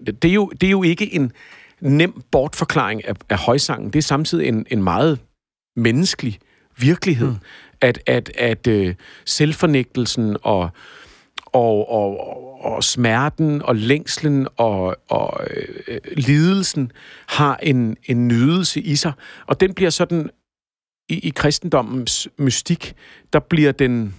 Det 0.06 0.24
er 0.24 0.32
jo, 0.32 0.48
det 0.60 0.66
er 0.66 0.70
jo 0.70 0.82
ikke 0.82 1.14
en 1.14 1.32
nem 1.80 2.22
bortforklaring 2.30 3.08
af, 3.08 3.14
af 3.28 3.38
højsangen. 3.38 3.90
Det 3.90 3.98
er 3.98 4.02
samtidig 4.02 4.48
en, 4.48 4.66
en 4.70 4.82
meget 4.82 5.18
menneskelig 5.76 6.38
virkelighed. 6.78 7.28
Mm. 7.28 7.36
At, 7.80 7.98
at, 8.06 8.32
at 8.38 8.66
øh, 8.66 8.94
selvfornægtelsen 9.24 10.36
og, 10.42 10.70
og, 11.52 11.90
og, 11.90 12.64
og 12.64 12.84
smerten 12.84 13.62
og 13.62 13.76
længslen 13.76 14.48
og, 14.56 14.96
og 15.08 15.40
øh, 15.88 15.98
lidelsen 16.16 16.92
har 17.26 17.56
en, 17.62 17.96
en 18.04 18.28
nydelse 18.28 18.80
i 18.80 18.96
sig. 18.96 19.12
Og 19.46 19.60
den 19.60 19.74
bliver 19.74 19.90
sådan, 19.90 20.30
i, 21.08 21.18
i 21.18 21.32
kristendommens 21.36 22.28
mystik, 22.38 22.94
der 23.32 23.38
bliver 23.38 23.72
den 23.72 24.14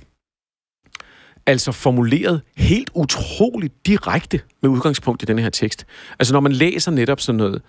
altså 1.45 1.71
formuleret 1.71 2.41
helt 2.57 2.91
utroligt 2.93 3.87
direkte 3.87 4.41
med 4.61 4.69
udgangspunkt 4.69 5.23
i 5.23 5.25
den 5.25 5.39
her 5.39 5.49
tekst. 5.49 5.85
Altså 6.19 6.33
når 6.33 6.39
man 6.39 6.51
læser 6.51 6.91
netop 6.91 7.19
sådan 7.19 7.37
noget, 7.37 7.61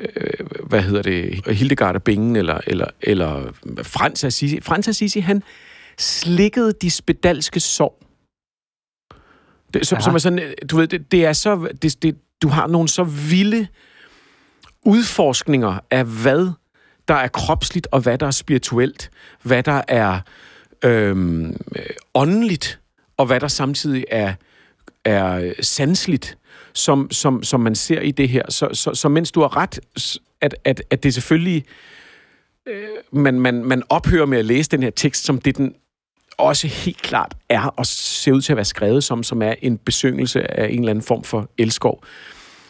øh, 0.00 0.46
hvad 0.66 0.82
hedder 0.82 1.02
det, 1.02 1.46
Hildegard 1.56 1.94
af 1.94 2.02
Bingen, 2.02 2.36
eller, 2.36 2.60
eller, 2.66 2.86
eller 3.00 3.52
Frans 3.82 4.24
Assisi. 4.24 4.60
Frans 4.60 4.88
Assisi, 4.88 5.20
han 5.20 5.42
slikkede 5.98 6.72
de 6.72 6.90
spedalske 6.90 7.60
sår. 7.60 8.05
Det, 9.74 9.86
som, 9.86 10.00
som 10.00 10.14
er 10.14 10.18
sådan, 10.18 10.54
du 10.70 10.76
ved, 10.76 10.86
det, 10.86 11.12
det 11.12 11.24
er 11.24 11.32
så, 11.32 11.68
det, 11.82 12.02
det, 12.02 12.16
du 12.42 12.48
har 12.48 12.66
nogle 12.66 12.88
så 12.88 13.04
vilde 13.04 13.66
udforskninger 14.82 15.78
af, 15.90 16.04
hvad 16.04 16.50
der 17.08 17.14
er 17.14 17.28
kropsligt, 17.28 17.88
og 17.90 18.00
hvad 18.00 18.18
der 18.18 18.26
er 18.26 18.30
spirituelt, 18.30 19.10
hvad 19.42 19.62
der 19.62 19.82
er 19.88 20.20
øhm, 20.84 21.56
åndeligt, 22.14 22.80
og 23.16 23.26
hvad 23.26 23.40
der 23.40 23.48
samtidig 23.48 24.04
er, 24.10 24.34
er 25.04 25.52
sansligt, 25.60 26.38
som, 26.72 27.10
som, 27.10 27.42
som 27.42 27.60
man 27.60 27.74
ser 27.74 28.00
i 28.00 28.10
det 28.10 28.28
her. 28.28 28.42
Så, 28.48 28.68
så, 28.72 28.94
så 28.94 29.08
mens 29.08 29.32
du 29.32 29.40
har 29.40 29.56
ret, 29.56 29.80
at, 30.40 30.54
at, 30.64 30.82
at 30.90 31.02
det 31.02 31.14
selvfølgelig... 31.14 31.64
Øh, 32.66 32.88
man, 33.12 33.40
man, 33.40 33.64
man 33.64 33.82
ophører 33.88 34.26
med 34.26 34.38
at 34.38 34.44
læse 34.44 34.70
den 34.70 34.82
her 34.82 34.90
tekst, 34.90 35.24
som 35.24 35.38
det 35.38 35.56
den 35.56 35.74
også 36.38 36.66
helt 36.66 37.02
klart 37.02 37.36
er, 37.48 37.62
og 37.62 37.86
ser 37.86 38.32
ud 38.32 38.40
til 38.40 38.52
at 38.52 38.56
være 38.56 38.64
skrevet 38.64 39.04
som, 39.04 39.22
som 39.22 39.42
er 39.42 39.54
en 39.62 39.78
besøgelse 39.78 40.60
af 40.60 40.68
en 40.68 40.78
eller 40.78 40.90
anden 40.90 41.04
form 41.04 41.24
for 41.24 41.50
elskov. 41.58 42.04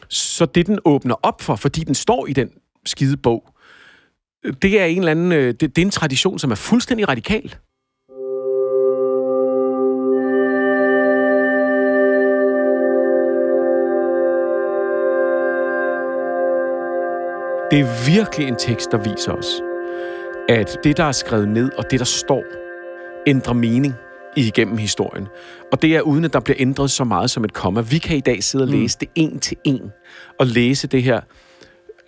Så 0.09 0.47
det, 0.47 0.67
den 0.67 0.79
åbner 0.85 1.15
op 1.23 1.43
for, 1.43 1.57
fordi 1.57 1.85
den 1.85 1.95
står 1.95 2.27
i 2.27 2.33
den 2.33 2.51
skide 2.85 3.17
bog, 3.17 3.45
det 4.63 4.81
er 4.81 4.85
en 4.85 4.99
eller 4.99 5.11
anden, 5.11 5.33
øh, 5.33 5.47
det, 5.47 5.61
det 5.61 5.79
er 5.79 5.87
en 5.87 5.91
tradition, 5.91 6.39
som 6.39 6.51
er 6.51 6.55
fuldstændig 6.55 7.09
radikal. 7.09 7.55
Det 17.71 17.81
er 17.81 18.07
virkelig 18.07 18.49
en 18.49 18.57
tekst, 18.57 18.93
der 18.93 18.99
viser 18.99 19.33
os, 19.33 19.63
at 20.49 20.79
det, 20.85 20.97
der 20.97 21.05
er 21.05 21.13
skrevet 21.13 21.49
ned, 21.49 21.73
og 21.79 21.85
det, 21.91 21.99
der 21.99 22.05
står, 22.05 22.45
ændrer 23.27 23.55
mening 23.55 23.95
igennem 24.37 24.79
historien. 24.79 25.27
Og 25.73 25.83
det 25.83 25.97
er 25.97 26.01
uden, 26.01 26.25
at 26.25 26.33
der 26.33 26.41
bliver 26.41 26.57
ændret 26.61 26.91
så 26.91 27.05
meget 27.05 27.31
som 27.31 27.45
et 27.45 27.53
komma. 27.53 27.81
Vi 27.81 27.99
kan 27.99 28.17
i 28.17 28.21
dag 28.21 28.45
sidde 28.45 28.65
og 28.65 28.69
mm. 28.69 28.81
læse 28.81 28.97
mm. 29.01 29.07
det 29.07 29.09
en 29.15 29.39
til 29.39 29.57
en, 29.65 29.93
og 30.39 30.47
læse 30.47 30.87
det 30.87 31.03
her 31.03 31.21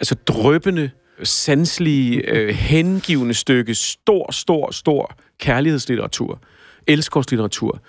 altså 0.00 0.14
drøbende, 0.14 0.90
sanselige, 1.22 2.30
øh, 2.30 2.48
hengivende 2.54 3.34
stykke, 3.34 3.74
stor, 3.74 4.32
stor, 4.32 4.70
stor 4.70 5.14
kærlighedslitteratur, 5.38 6.40
elskovslitteratur, 6.86 7.80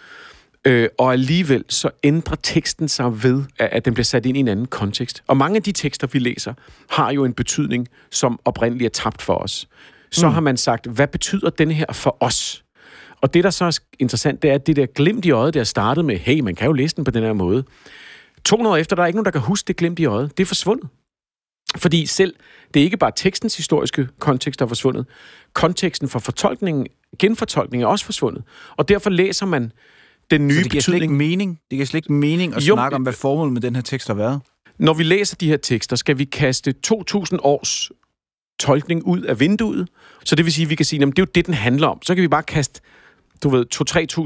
Øh, 0.65 0.89
og 0.97 1.13
alligevel 1.13 1.63
så 1.69 1.89
ændrer 2.03 2.35
teksten 2.43 2.87
sig 2.87 3.23
ved, 3.23 3.43
at, 3.59 3.69
at 3.71 3.85
den 3.85 3.93
bliver 3.93 4.03
sat 4.03 4.25
ind 4.25 4.37
i 4.37 4.39
en 4.39 4.47
anden 4.47 4.65
kontekst. 4.65 5.23
Og 5.27 5.37
mange 5.37 5.55
af 5.55 5.63
de 5.63 5.71
tekster, 5.71 6.07
vi 6.07 6.19
læser, 6.19 6.53
har 6.89 7.11
jo 7.11 7.25
en 7.25 7.33
betydning, 7.33 7.87
som 8.11 8.39
oprindeligt 8.45 8.85
er 8.85 9.01
tabt 9.03 9.21
for 9.21 9.33
os. 9.33 9.67
Så 10.11 10.27
mm. 10.27 10.33
har 10.33 10.41
man 10.41 10.57
sagt, 10.57 10.87
hvad 10.87 11.07
betyder 11.07 11.49
den 11.49 11.71
her 11.71 11.85
for 11.93 12.17
os? 12.19 12.63
Og 13.21 13.33
det, 13.33 13.43
der 13.43 13.49
så 13.49 13.65
er 13.65 13.79
interessant, 13.99 14.41
det 14.41 14.49
er, 14.49 14.55
at 14.55 14.67
det 14.67 14.75
der 14.75 14.85
glimt 14.85 15.25
i 15.25 15.31
øjet, 15.31 15.53
der 15.53 15.63
startede 15.63 16.05
med, 16.05 16.17
hey, 16.17 16.39
man 16.39 16.55
kan 16.55 16.65
jo 16.65 16.73
læse 16.73 16.95
den 16.95 17.03
på 17.03 17.11
den 17.11 17.23
her 17.23 17.33
måde. 17.33 17.63
200 18.45 18.73
år 18.73 18.77
efter, 18.77 18.95
der 18.95 19.03
er 19.03 19.07
ikke 19.07 19.17
nogen, 19.17 19.25
der 19.25 19.31
kan 19.31 19.41
huske 19.41 19.67
det 19.67 19.75
glimt 19.75 19.99
i 19.99 20.05
øjet. 20.05 20.37
Det 20.37 20.43
er 20.43 20.47
forsvundet. 20.47 20.89
Fordi 21.77 22.05
selv, 22.05 22.33
det 22.73 22.79
er 22.79 22.83
ikke 22.83 22.97
bare 22.97 23.11
tekstens 23.15 23.57
historiske 23.57 24.07
kontekst, 24.19 24.59
der 24.59 24.65
er 24.65 24.67
forsvundet. 24.67 25.05
Konteksten 25.53 26.09
for 26.09 26.19
fortolkningen, 26.19 26.87
genfortolkningen 27.19 27.85
er 27.85 27.89
også 27.89 28.05
forsvundet. 28.05 28.43
Og 28.77 28.89
derfor 28.89 29.09
læser 29.09 29.45
man 29.45 29.71
den 30.31 30.47
nye 30.47 30.53
Så 30.53 30.63
det 30.63 30.71
giver 30.71 30.79
betydning... 30.79 30.99
slet 30.99 31.01
ikke 31.01 31.13
mening? 31.13 31.59
Det 31.69 31.75
giver 31.75 31.85
slet 31.85 31.97
ikke 31.97 32.13
mening 32.13 32.55
at 32.55 32.61
Jo, 32.61 32.75
snakke 32.75 32.95
om, 32.95 33.03
hvad 33.03 33.13
formålet 33.13 33.53
med 33.53 33.61
den 33.61 33.75
her 33.75 33.81
tekst 33.81 34.07
har 34.07 34.13
været? 34.13 34.41
Når 34.77 34.93
vi 34.93 35.03
læser 35.03 35.35
de 35.35 35.47
her 35.47 35.57
tekster, 35.57 35.95
skal 35.95 36.17
vi 36.17 36.25
kaste 36.25 36.73
2.000 36.87 37.37
års 37.43 37.91
tolkning 38.59 39.03
ud 39.03 39.21
af 39.21 39.39
vinduet. 39.39 39.87
Så 40.25 40.35
det 40.35 40.45
vil 40.45 40.53
sige, 40.53 40.65
at 40.65 40.69
vi 40.69 40.75
kan 40.75 40.85
sige, 40.85 41.01
at 41.01 41.07
det 41.07 41.19
er 41.19 41.23
jo 41.23 41.31
det, 41.35 41.45
den 41.45 41.53
handler 41.53 41.87
om. 41.87 42.01
Så 42.01 42.15
kan 42.15 42.21
vi 42.21 42.27
bare 42.27 42.43
kaste, 42.43 42.81
du 43.43 43.49
ved, 43.49 43.65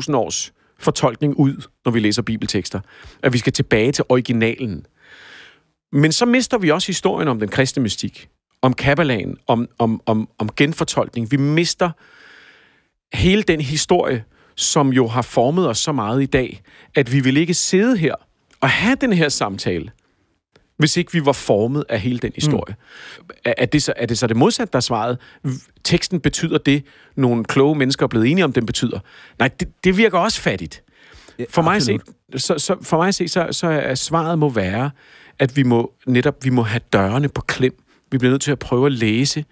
2-3.000 0.09 0.15
års 0.15 0.53
fortolkning 0.79 1.35
ud, 1.35 1.67
når 1.85 1.91
vi 1.91 1.99
læser 1.99 2.21
bibeltekster. 2.21 2.79
At 3.23 3.33
vi 3.33 3.37
skal 3.37 3.53
tilbage 3.53 3.91
til 3.91 4.03
originalen. 4.09 4.85
Men 5.91 6.11
så 6.11 6.25
mister 6.25 6.57
vi 6.57 6.71
også 6.71 6.87
historien 6.87 7.27
om 7.27 7.39
den 7.39 7.49
kristne 7.49 7.83
mystik, 7.83 8.29
om 8.61 8.73
kabbalagen, 8.73 9.37
om, 9.47 9.67
om, 9.79 10.01
om, 10.05 10.29
om 10.37 10.49
genfortolkning. 10.55 11.31
Vi 11.31 11.37
mister 11.37 11.91
hele 13.13 13.43
den 13.43 13.61
historie, 13.61 14.23
som 14.55 14.93
jo 14.93 15.07
har 15.07 15.21
formet 15.21 15.69
os 15.69 15.79
så 15.79 15.91
meget 15.91 16.23
i 16.23 16.25
dag, 16.25 16.61
at 16.95 17.13
vi 17.13 17.19
vil 17.19 17.37
ikke 17.37 17.53
sidde 17.53 17.97
her 17.97 18.15
og 18.61 18.69
have 18.69 18.97
den 19.01 19.13
her 19.13 19.29
samtale, 19.29 19.91
hvis 20.77 20.97
ikke 20.97 21.13
vi 21.13 21.25
var 21.25 21.31
formet 21.31 21.83
af 21.89 21.99
hele 21.99 22.19
den 22.19 22.31
historie. 22.35 22.75
Mm. 23.19 23.25
Er, 23.45 23.53
er, 23.57 23.65
det 23.65 23.83
så, 23.83 23.93
er 23.95 24.05
det 24.05 24.17
så 24.17 24.27
det 24.27 24.37
modsatte, 24.37 24.71
der 24.71 24.77
er 24.77 24.81
svaret? 24.81 25.17
Teksten 25.83 26.19
betyder 26.19 26.57
det, 26.57 26.83
nogle 27.15 27.43
kloge 27.43 27.75
mennesker 27.75 28.03
er 28.03 28.07
blevet 28.07 28.31
enige 28.31 28.45
om, 28.45 28.53
den 28.53 28.65
betyder. 28.65 28.99
Nej, 29.39 29.49
det, 29.59 29.67
det 29.83 29.97
virker 29.97 30.17
også 30.17 30.41
fattigt. 30.41 30.83
For 31.49 31.61
mig, 31.61 31.81
se, 31.81 31.99
så, 32.35 32.59
så, 32.59 32.75
for 32.81 32.97
mig 32.97 33.07
at 33.07 33.15
se, 33.15 33.27
så, 33.27 33.47
så 33.51 33.67
er 33.67 33.95
svaret 33.95 34.39
må 34.39 34.49
være, 34.49 34.91
at 35.39 35.57
vi 35.57 35.63
må 35.63 35.93
netop 36.05 36.43
vi 36.43 36.49
må 36.49 36.61
have 36.61 36.81
dørene 36.93 37.29
på 37.29 37.41
klem. 37.41 37.83
Vi 38.11 38.17
bliver 38.17 38.31
nødt 38.31 38.41
til 38.41 38.51
at 38.51 38.59
prøve 38.59 38.85
at 38.85 38.91
læse 38.91 39.45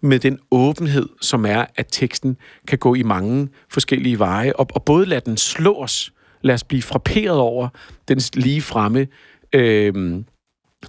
med 0.00 0.18
den 0.18 0.38
åbenhed, 0.50 1.08
som 1.20 1.46
er, 1.46 1.64
at 1.76 1.86
teksten 1.90 2.36
kan 2.68 2.78
gå 2.78 2.94
i 2.94 3.02
mange 3.02 3.48
forskellige 3.70 4.18
veje, 4.18 4.52
og, 4.52 4.66
og 4.74 4.84
både 4.84 5.06
lade 5.06 5.20
den 5.26 5.36
slå 5.36 5.74
os, 5.74 6.12
lad 6.42 6.54
os 6.54 6.64
blive 6.64 6.82
frapperet 6.82 7.38
over 7.38 7.68
den 8.08 8.20
lige 8.34 8.62
fremme 8.62 9.06
øh, 9.52 10.22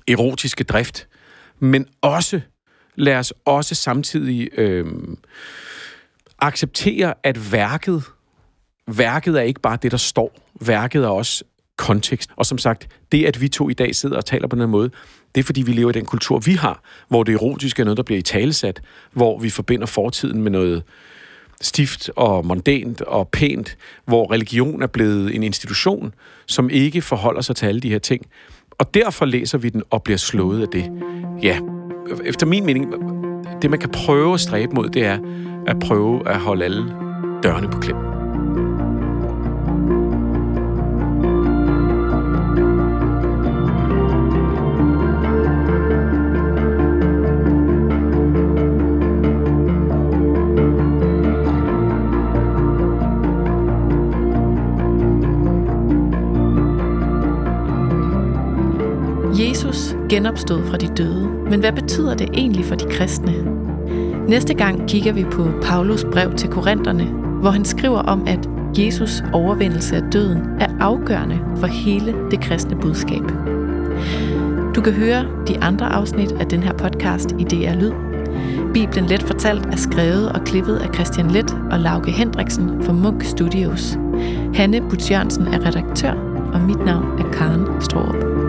erotiske 0.07 0.63
drift, 0.63 1.07
men 1.59 1.85
også 2.01 2.41
lad 2.95 3.15
os 3.15 3.33
også 3.45 3.75
samtidig 3.75 4.49
øh, 4.57 4.85
acceptere, 6.39 7.13
at 7.23 7.51
værket, 7.51 8.03
værket 8.87 9.37
er 9.37 9.41
ikke 9.41 9.61
bare 9.61 9.77
det, 9.81 9.91
der 9.91 9.97
står. 9.97 10.35
Værket 10.61 11.03
er 11.03 11.07
også 11.07 11.43
kontekst. 11.77 12.29
Og 12.35 12.45
som 12.45 12.57
sagt, 12.57 12.87
det, 13.11 13.25
at 13.25 13.41
vi 13.41 13.47
to 13.47 13.69
i 13.69 13.73
dag 13.73 13.95
sidder 13.95 14.17
og 14.17 14.25
taler 14.25 14.47
på 14.47 14.55
den 14.55 14.69
måde, 14.69 14.89
det 15.35 15.41
er, 15.41 15.45
fordi 15.45 15.61
vi 15.61 15.71
lever 15.71 15.89
i 15.89 15.93
den 15.93 16.05
kultur, 16.05 16.39
vi 16.39 16.53
har, 16.53 16.81
hvor 17.07 17.23
det 17.23 17.33
erotiske 17.33 17.81
er 17.81 17.83
noget, 17.83 17.97
der 17.97 18.03
bliver 18.03 18.19
i 18.19 18.21
talesat, 18.21 18.81
hvor 19.11 19.39
vi 19.39 19.49
forbinder 19.49 19.85
fortiden 19.85 20.41
med 20.43 20.51
noget 20.51 20.83
stift 21.61 22.09
og 22.15 22.45
mondænt 22.45 23.01
og 23.01 23.27
pænt, 23.27 23.77
hvor 24.05 24.31
religion 24.31 24.81
er 24.81 24.87
blevet 24.87 25.35
en 25.35 25.43
institution, 25.43 26.13
som 26.45 26.69
ikke 26.69 27.01
forholder 27.01 27.41
sig 27.41 27.55
til 27.55 27.65
alle 27.65 27.81
de 27.81 27.89
her 27.89 27.99
ting. 27.99 28.25
Og 28.79 28.93
derfor 28.93 29.25
læser 29.25 29.57
vi 29.57 29.69
den 29.69 29.83
og 29.89 30.03
bliver 30.03 30.17
slået 30.17 30.61
af 30.61 30.67
det. 30.67 30.91
Ja, 31.43 31.59
efter 32.25 32.45
min 32.45 32.65
mening, 32.65 32.93
det 33.61 33.69
man 33.69 33.79
kan 33.79 33.89
prøve 33.89 34.33
at 34.33 34.39
stræbe 34.39 34.75
mod, 34.75 34.89
det 34.89 35.05
er 35.05 35.17
at 35.67 35.79
prøve 35.79 36.29
at 36.29 36.39
holde 36.39 36.65
alle 36.65 36.85
dørene 37.43 37.67
på 37.69 37.79
klem. 37.79 38.18
Genopstod 60.09 60.65
fra 60.65 60.77
de 60.77 60.87
døde. 60.87 61.29
Men 61.49 61.59
hvad 61.59 61.71
betyder 61.71 62.15
det 62.15 62.29
egentlig 62.33 62.65
for 62.65 62.75
de 62.75 62.85
kristne? 62.89 63.33
Næste 64.27 64.53
gang 64.53 64.89
kigger 64.89 65.13
vi 65.13 65.23
på 65.23 65.47
Paulus 65.63 66.05
brev 66.11 66.33
til 66.33 66.49
Korintherne, 66.49 67.05
hvor 67.41 67.49
han 67.49 67.65
skriver 67.65 67.99
om, 67.99 68.23
at 68.27 68.49
Jesus 68.77 69.23
overvindelse 69.33 69.95
af 69.95 70.01
døden 70.11 70.37
er 70.59 70.67
afgørende 70.79 71.39
for 71.57 71.67
hele 71.67 72.15
det 72.31 72.41
kristne 72.41 72.75
budskab. 72.75 73.23
Du 74.75 74.81
kan 74.81 74.93
høre 74.93 75.25
de 75.47 75.63
andre 75.63 75.85
afsnit 75.85 76.31
af 76.31 76.45
den 76.45 76.63
her 76.63 76.73
podcast 76.73 77.35
i 77.39 77.43
DR 77.43 77.73
Lyd. 77.73 77.91
Bibelen 78.73 79.05
Let 79.05 79.23
Fortalt 79.23 79.65
er 79.65 79.77
skrevet 79.77 80.31
og 80.31 80.43
klippet 80.43 80.75
af 80.75 80.93
Christian 80.93 81.31
Let 81.31 81.57
og 81.71 81.79
Lauke 81.79 82.11
Hendriksen 82.11 82.83
for 82.83 82.93
Munk 82.93 83.23
Studios. 83.23 83.97
Hanne 84.53 84.81
Butjørnsen 84.89 85.47
er 85.47 85.65
redaktør, 85.65 86.13
og 86.53 86.61
mit 86.61 86.85
navn 86.85 87.19
er 87.19 87.31
Karen 87.31 87.81
Strohrup. 87.81 88.48